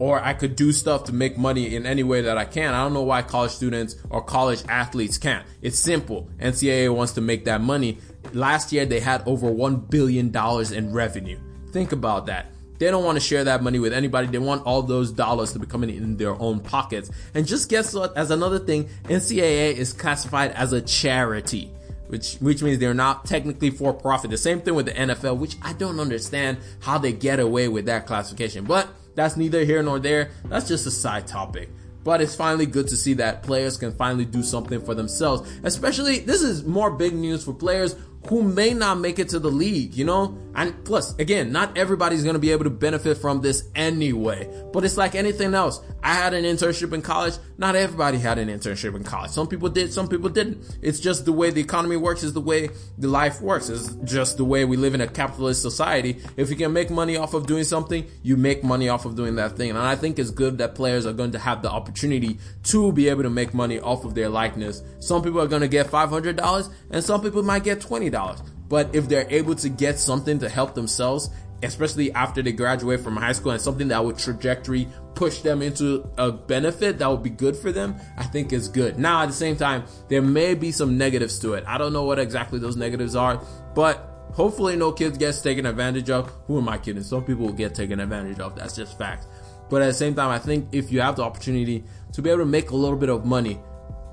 or 0.00 0.20
I 0.20 0.34
could 0.34 0.56
do 0.56 0.72
stuff 0.72 1.04
to 1.04 1.12
make 1.12 1.38
money 1.38 1.76
in 1.76 1.86
any 1.86 2.02
way 2.02 2.22
that 2.22 2.36
I 2.36 2.44
can. 2.44 2.74
I 2.74 2.82
don't 2.82 2.94
know 2.94 3.04
why 3.04 3.22
college 3.22 3.52
students 3.52 3.94
or 4.10 4.22
college 4.24 4.64
athletes 4.68 5.18
can't. 5.18 5.46
It's 5.62 5.78
simple. 5.78 6.28
NCAA 6.40 6.92
wants 6.92 7.12
to 7.12 7.20
make 7.20 7.44
that 7.44 7.60
money. 7.60 7.98
Last 8.32 8.72
year, 8.72 8.84
they 8.86 8.98
had 8.98 9.22
over 9.24 9.48
$1 9.48 9.88
billion 9.88 10.36
in 10.74 10.92
revenue. 10.92 11.38
Think 11.70 11.92
about 11.92 12.26
that. 12.26 12.46
They 12.80 12.90
don't 12.90 13.04
want 13.04 13.14
to 13.16 13.20
share 13.20 13.44
that 13.44 13.62
money 13.62 13.78
with 13.78 13.92
anybody. 13.92 14.26
They 14.26 14.38
want 14.38 14.66
all 14.66 14.82
those 14.82 15.12
dollars 15.12 15.52
to 15.52 15.60
be 15.60 15.66
coming 15.66 15.90
in 15.90 16.16
their 16.16 16.34
own 16.42 16.58
pockets. 16.58 17.08
And 17.34 17.46
just 17.46 17.70
guess 17.70 17.94
what? 17.94 18.16
As 18.16 18.32
another 18.32 18.58
thing, 18.58 18.88
NCAA 19.04 19.74
is 19.76 19.92
classified 19.92 20.50
as 20.50 20.72
a 20.72 20.80
charity 20.80 21.70
which 22.08 22.36
which 22.36 22.62
means 22.62 22.78
they're 22.78 22.94
not 22.94 23.24
technically 23.24 23.70
for 23.70 23.92
profit. 23.92 24.30
The 24.30 24.38
same 24.38 24.60
thing 24.60 24.74
with 24.74 24.86
the 24.86 24.92
NFL, 24.92 25.38
which 25.38 25.56
I 25.62 25.72
don't 25.72 26.00
understand 26.00 26.58
how 26.80 26.98
they 26.98 27.12
get 27.12 27.40
away 27.40 27.68
with 27.68 27.86
that 27.86 28.06
classification. 28.06 28.64
But 28.64 28.88
that's 29.14 29.36
neither 29.36 29.64
here 29.64 29.82
nor 29.82 29.98
there. 29.98 30.30
That's 30.44 30.68
just 30.68 30.86
a 30.86 30.90
side 30.90 31.26
topic. 31.26 31.70
But 32.04 32.20
it's 32.20 32.36
finally 32.36 32.66
good 32.66 32.86
to 32.88 32.96
see 32.96 33.14
that 33.14 33.42
players 33.42 33.76
can 33.76 33.90
finally 33.92 34.24
do 34.24 34.42
something 34.44 34.80
for 34.80 34.94
themselves. 34.94 35.50
Especially, 35.64 36.20
this 36.20 36.40
is 36.40 36.62
more 36.64 36.90
big 36.90 37.14
news 37.14 37.44
for 37.44 37.52
players 37.52 37.96
who 38.28 38.42
may 38.42 38.74
not 38.74 38.98
make 38.98 39.18
it 39.18 39.28
to 39.30 39.38
the 39.38 39.50
league, 39.50 39.94
you 39.94 40.04
know? 40.04 40.38
And 40.54 40.84
plus, 40.84 41.14
again, 41.18 41.52
not 41.52 41.76
everybody's 41.76 42.24
gonna 42.24 42.38
be 42.38 42.50
able 42.50 42.64
to 42.64 42.70
benefit 42.70 43.18
from 43.18 43.42
this 43.42 43.68
anyway. 43.74 44.48
But 44.72 44.84
it's 44.84 44.96
like 44.96 45.14
anything 45.14 45.54
else. 45.54 45.80
I 46.02 46.14
had 46.14 46.34
an 46.34 46.44
internship 46.44 46.92
in 46.92 47.02
college. 47.02 47.34
Not 47.58 47.74
everybody 47.74 48.18
had 48.18 48.38
an 48.38 48.48
internship 48.48 48.94
in 48.94 49.04
college. 49.04 49.30
Some 49.30 49.48
people 49.48 49.68
did, 49.68 49.92
some 49.92 50.08
people 50.08 50.28
didn't. 50.28 50.78
It's 50.80 51.00
just 51.00 51.24
the 51.24 51.32
way 51.32 51.50
the 51.50 51.60
economy 51.60 51.96
works, 51.96 52.22
is 52.22 52.32
the 52.32 52.40
way 52.40 52.70
the 52.98 53.08
life 53.08 53.40
works. 53.40 53.68
It's 53.68 53.88
just 54.04 54.36
the 54.36 54.44
way 54.44 54.64
we 54.64 54.76
live 54.76 54.94
in 54.94 55.00
a 55.00 55.06
capitalist 55.06 55.62
society. 55.62 56.18
If 56.36 56.50
you 56.50 56.56
can 56.56 56.72
make 56.72 56.90
money 56.90 57.16
off 57.16 57.34
of 57.34 57.46
doing 57.46 57.64
something, 57.64 58.06
you 58.22 58.36
make 58.36 58.62
money 58.64 58.88
off 58.88 59.04
of 59.04 59.14
doing 59.16 59.36
that 59.36 59.56
thing. 59.56 59.70
And 59.70 59.78
I 59.78 59.96
think 59.96 60.18
it's 60.18 60.30
good 60.30 60.58
that 60.58 60.74
players 60.74 61.06
are 61.06 61.12
going 61.12 61.32
to 61.32 61.38
have 61.38 61.62
the 61.62 61.70
opportunity 61.70 62.38
to 62.64 62.92
be 62.92 63.08
able 63.08 63.22
to 63.24 63.30
make 63.30 63.52
money 63.52 63.78
off 63.80 64.04
of 64.04 64.14
their 64.14 64.28
likeness. 64.28 64.82
Some 65.00 65.22
people 65.22 65.40
are 65.40 65.46
going 65.48 65.62
to 65.62 65.68
get 65.68 65.86
$500 65.88 66.72
and 66.90 67.04
some 67.04 67.20
people 67.20 67.42
might 67.42 67.64
get 67.64 67.80
$20 67.80 68.15
dollars. 68.16 68.40
But 68.68 68.94
if 68.94 69.08
they're 69.08 69.30
able 69.30 69.54
to 69.56 69.68
get 69.68 69.98
something 69.98 70.38
to 70.40 70.48
help 70.48 70.74
themselves, 70.74 71.30
especially 71.62 72.12
after 72.12 72.42
they 72.42 72.52
graduate 72.52 73.00
from 73.00 73.16
high 73.16 73.32
school 73.32 73.52
and 73.52 73.60
something 73.60 73.88
that 73.88 74.04
would 74.04 74.18
trajectory 74.18 74.88
push 75.14 75.40
them 75.40 75.62
into 75.62 76.06
a 76.18 76.30
benefit 76.30 76.98
that 76.98 77.08
would 77.10 77.22
be 77.22 77.30
good 77.30 77.56
for 77.56 77.72
them, 77.72 77.96
I 78.18 78.24
think 78.24 78.52
is 78.52 78.68
good. 78.68 78.98
Now, 78.98 79.22
at 79.22 79.26
the 79.26 79.32
same 79.44 79.56
time, 79.56 79.84
there 80.08 80.20
may 80.20 80.54
be 80.54 80.72
some 80.72 80.98
negatives 80.98 81.38
to 81.40 81.54
it. 81.54 81.64
I 81.66 81.78
don't 81.78 81.92
know 81.92 82.04
what 82.04 82.18
exactly 82.18 82.58
those 82.58 82.76
negatives 82.76 83.16
are, 83.16 83.40
but 83.74 83.96
hopefully 84.34 84.76
no 84.76 84.92
kids 84.92 85.16
gets 85.16 85.40
taken 85.40 85.64
advantage 85.64 86.10
of. 86.10 86.30
Who 86.46 86.58
am 86.58 86.68
I 86.68 86.76
kidding? 86.78 87.02
Some 87.02 87.24
people 87.24 87.46
will 87.46 87.58
get 87.64 87.74
taken 87.74 88.00
advantage 88.00 88.40
of. 88.40 88.56
That's 88.56 88.76
just 88.76 88.98
fact. 88.98 89.26
But 89.70 89.80
at 89.82 89.86
the 89.86 89.94
same 89.94 90.14
time, 90.14 90.30
I 90.30 90.38
think 90.38 90.68
if 90.72 90.92
you 90.92 91.00
have 91.00 91.16
the 91.16 91.22
opportunity 91.22 91.84
to 92.12 92.22
be 92.22 92.28
able 92.30 92.40
to 92.40 92.52
make 92.58 92.70
a 92.70 92.76
little 92.76 92.98
bit 92.98 93.08
of 93.08 93.24
money 93.24 93.58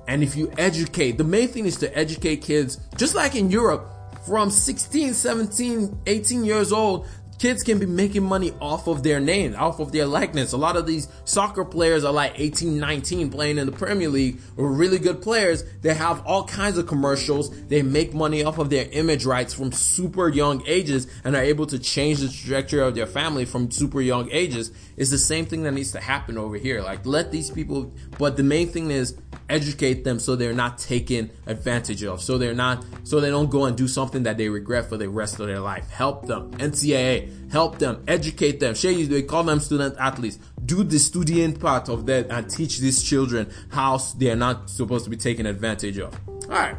And 0.06 0.22
if 0.22 0.36
you 0.36 0.52
educate, 0.58 1.12
the 1.18 1.24
main 1.24 1.48
thing 1.48 1.66
is 1.66 1.76
to 1.78 1.96
educate 1.96 2.42
kids, 2.42 2.78
just 2.96 3.14
like 3.14 3.34
in 3.34 3.50
Europe, 3.50 3.90
from 4.26 4.50
16, 4.50 5.14
17, 5.14 6.00
18 6.06 6.44
years 6.44 6.72
old 6.72 7.06
kids 7.38 7.62
can 7.62 7.78
be 7.78 7.86
making 7.86 8.22
money 8.22 8.52
off 8.60 8.86
of 8.86 9.02
their 9.02 9.20
name, 9.20 9.54
off 9.56 9.80
of 9.80 9.92
their 9.92 10.06
likeness. 10.06 10.52
A 10.52 10.56
lot 10.56 10.76
of 10.76 10.86
these 10.86 11.08
soccer 11.24 11.64
players 11.64 12.04
are 12.04 12.12
like 12.12 12.32
18, 12.36 12.78
19 12.78 13.30
playing 13.30 13.58
in 13.58 13.66
the 13.66 13.72
Premier 13.72 14.08
League 14.08 14.40
really 14.56 14.98
good 14.98 15.22
players. 15.22 15.64
They 15.82 15.94
have 15.94 16.24
all 16.26 16.44
kinds 16.44 16.78
of 16.78 16.86
commercials. 16.86 17.50
They 17.66 17.82
make 17.82 18.14
money 18.14 18.44
off 18.44 18.58
of 18.58 18.70
their 18.70 18.88
image 18.90 19.24
rights 19.24 19.52
from 19.52 19.72
super 19.72 20.28
young 20.28 20.62
ages 20.66 21.06
and 21.24 21.34
are 21.36 21.42
able 21.42 21.66
to 21.66 21.78
change 21.78 22.20
the 22.20 22.28
trajectory 22.28 22.80
of 22.80 22.94
their 22.94 23.06
family 23.06 23.44
from 23.44 23.70
super 23.70 24.00
young 24.00 24.30
ages. 24.30 24.70
It's 24.96 25.10
the 25.10 25.18
same 25.18 25.46
thing 25.46 25.64
that 25.64 25.72
needs 25.72 25.92
to 25.92 26.00
happen 26.00 26.38
over 26.38 26.56
here. 26.56 26.82
Like 26.82 27.04
let 27.04 27.30
these 27.30 27.50
people, 27.50 27.92
but 28.18 28.36
the 28.36 28.42
main 28.42 28.68
thing 28.68 28.90
is 28.90 29.16
educate 29.48 30.04
them 30.04 30.18
so 30.18 30.36
they're 30.36 30.54
not 30.54 30.78
taken 30.78 31.30
advantage 31.46 32.02
of. 32.02 32.22
So 32.22 32.38
they're 32.38 32.54
not, 32.54 32.84
so 33.04 33.20
they 33.20 33.30
don't 33.30 33.50
go 33.50 33.64
and 33.64 33.76
do 33.76 33.88
something 33.88 34.22
that 34.24 34.38
they 34.38 34.48
regret 34.48 34.88
for 34.88 34.96
the 34.96 35.08
rest 35.08 35.40
of 35.40 35.46
their 35.46 35.60
life. 35.60 35.90
Help 35.90 36.26
them. 36.26 36.50
NCAA, 36.52 37.50
help 37.50 37.78
them, 37.78 38.02
educate 38.08 38.60
them. 38.60 38.74
Shay, 38.74 39.04
they 39.04 39.22
call 39.22 39.44
them 39.44 39.60
student 39.60 39.96
athletes. 39.98 40.38
Do 40.64 40.82
the 40.82 40.98
student 40.98 41.60
part 41.60 41.88
of 41.88 42.06
that 42.06 42.30
and 42.30 42.48
teach 42.50 42.78
these 42.78 43.02
children 43.02 43.52
how 43.70 43.98
they're 44.16 44.36
not 44.36 44.70
supposed 44.70 45.04
to 45.04 45.10
be 45.10 45.16
taken 45.16 45.46
advantage 45.46 45.98
of. 45.98 46.18
Alright. 46.44 46.76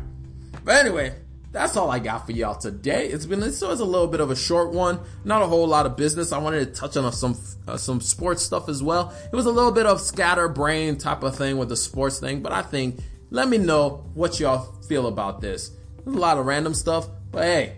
But 0.64 0.86
anyway, 0.86 1.16
that's 1.56 1.78
all 1.78 1.90
I 1.90 2.00
got 2.00 2.26
for 2.26 2.34
y'all 2.34 2.56
today. 2.56 3.08
It's 3.08 3.26
been 3.26 3.40
this 3.40 3.62
was 3.62 3.80
a 3.80 3.86
little 3.86 4.08
bit 4.08 4.20
of 4.20 4.30
a 4.30 4.36
short 4.36 4.74
one, 4.74 5.00
not 5.24 5.42
a 5.42 5.48
whole 5.48 5.66
lot 5.66 5.86
of 5.86 5.96
business. 5.96 6.34
I 6.34 6.38
wanted 6.38 6.66
to 6.66 6.80
touch 6.80 6.98
on 6.98 7.10
some 7.14 7.38
uh, 7.66 7.78
some 7.78 8.02
sports 8.02 8.44
stuff 8.44 8.68
as 8.68 8.84
well. 8.84 9.14
It 9.32 9.36
was 9.36 9.46
a 9.46 9.52
little 9.52 9.72
bit 9.72 9.86
of 9.86 10.02
scatterbrain 10.02 10.98
type 10.98 11.24
of 11.24 11.38
thing 11.38 11.58
with 11.58 11.70
the 11.70 11.78
sports 11.78 12.20
thing, 12.20 12.42
but 12.42 12.52
I 12.52 12.62
think 12.62 13.00
let 13.30 13.48
me 13.48 13.58
know 13.58 14.06
what 14.14 14.38
y'all 14.38 14.74
feel 14.84 15.08
about 15.08 15.40
this. 15.40 15.72
There's 16.04 16.18
a 16.18 16.20
lot 16.20 16.38
of 16.38 16.46
random 16.46 16.74
stuff, 16.74 17.08
but 17.32 17.44
hey, 17.44 17.78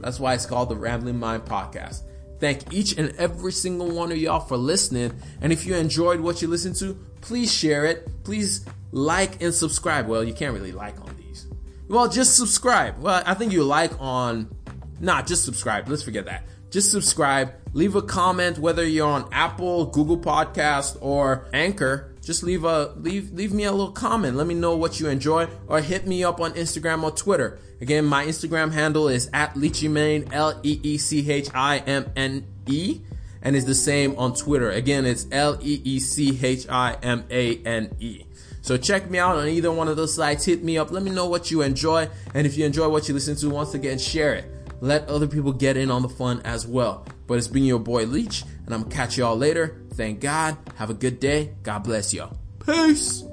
that's 0.00 0.18
why 0.18 0.32
it's 0.32 0.46
called 0.46 0.70
the 0.70 0.76
Rambling 0.76 1.18
Mind 1.18 1.44
Podcast. 1.44 2.04
Thank 2.40 2.72
each 2.72 2.96
and 2.96 3.14
every 3.16 3.52
single 3.52 3.90
one 3.90 4.10
of 4.10 4.16
y'all 4.16 4.40
for 4.40 4.56
listening. 4.56 5.12
And 5.42 5.52
if 5.52 5.66
you 5.66 5.74
enjoyed 5.74 6.20
what 6.20 6.40
you 6.40 6.48
listened 6.48 6.76
to, 6.76 6.94
please 7.20 7.52
share 7.52 7.84
it. 7.84 8.24
Please 8.24 8.64
like 8.90 9.42
and 9.42 9.52
subscribe. 9.52 10.08
Well, 10.08 10.24
you 10.24 10.32
can't 10.32 10.54
really 10.54 10.72
like 10.72 10.98
on 11.02 11.17
well, 11.88 12.08
just 12.08 12.36
subscribe. 12.36 13.02
Well, 13.02 13.22
I 13.24 13.34
think 13.34 13.52
you 13.52 13.64
like 13.64 13.92
on, 14.00 14.54
Nah, 15.00 15.22
just 15.22 15.44
subscribe. 15.44 15.88
Let's 15.88 16.02
forget 16.02 16.24
that. 16.26 16.44
Just 16.70 16.90
subscribe. 16.90 17.54
Leave 17.72 17.94
a 17.94 18.02
comment 18.02 18.58
whether 18.58 18.84
you're 18.84 19.08
on 19.08 19.28
Apple, 19.32 19.86
Google 19.86 20.18
Podcast, 20.18 20.98
or 21.00 21.48
Anchor. 21.52 22.14
Just 22.20 22.42
leave 22.42 22.64
a 22.64 22.92
leave 22.96 23.32
leave 23.32 23.54
me 23.54 23.64
a 23.64 23.72
little 23.72 23.92
comment. 23.92 24.36
Let 24.36 24.46
me 24.46 24.54
know 24.54 24.76
what 24.76 25.00
you 25.00 25.08
enjoy, 25.08 25.48
or 25.66 25.80
hit 25.80 26.06
me 26.06 26.24
up 26.24 26.40
on 26.40 26.52
Instagram 26.54 27.02
or 27.02 27.10
Twitter. 27.10 27.58
Again, 27.80 28.04
my 28.04 28.26
Instagram 28.26 28.72
handle 28.72 29.08
is 29.08 29.30
at 29.32 29.54
Leechimane, 29.54 30.30
L 30.32 30.60
E 30.62 30.80
E 30.82 30.98
C 30.98 31.30
H 31.30 31.48
I 31.54 31.78
M 31.78 32.10
N 32.16 32.46
E, 32.66 33.00
and 33.40 33.56
it's 33.56 33.64
the 33.64 33.74
same 33.74 34.18
on 34.18 34.34
Twitter. 34.34 34.70
Again, 34.70 35.06
it's 35.06 35.26
L 35.32 35.58
E 35.62 35.80
E 35.84 36.00
C 36.00 36.38
H 36.42 36.66
I 36.68 36.98
M 37.02 37.24
A 37.30 37.56
N 37.64 37.96
E. 37.98 38.24
So 38.68 38.76
check 38.76 39.08
me 39.08 39.18
out 39.18 39.38
on 39.38 39.48
either 39.48 39.72
one 39.72 39.88
of 39.88 39.96
those 39.96 40.12
sites. 40.12 40.44
Hit 40.44 40.62
me 40.62 40.76
up. 40.76 40.90
Let 40.90 41.02
me 41.02 41.10
know 41.10 41.26
what 41.26 41.50
you 41.50 41.62
enjoy. 41.62 42.06
And 42.34 42.46
if 42.46 42.58
you 42.58 42.66
enjoy 42.66 42.90
what 42.90 43.08
you 43.08 43.14
listen 43.14 43.34
to, 43.36 43.48
once 43.48 43.72
again, 43.72 43.96
share 43.96 44.34
it. 44.34 44.44
Let 44.82 45.08
other 45.08 45.26
people 45.26 45.54
get 45.54 45.78
in 45.78 45.90
on 45.90 46.02
the 46.02 46.08
fun 46.10 46.42
as 46.44 46.66
well. 46.66 47.06
But 47.26 47.38
it's 47.38 47.48
been 47.48 47.64
your 47.64 47.78
boy 47.78 48.04
Leech, 48.04 48.42
and 48.66 48.74
I'm 48.74 48.82
gonna 48.82 48.94
catch 48.94 49.16
y'all 49.16 49.38
later. 49.38 49.80
Thank 49.94 50.20
God. 50.20 50.58
Have 50.74 50.90
a 50.90 50.94
good 50.94 51.18
day. 51.18 51.54
God 51.62 51.78
bless 51.78 52.12
y'all. 52.12 52.36
Peace. 52.62 53.24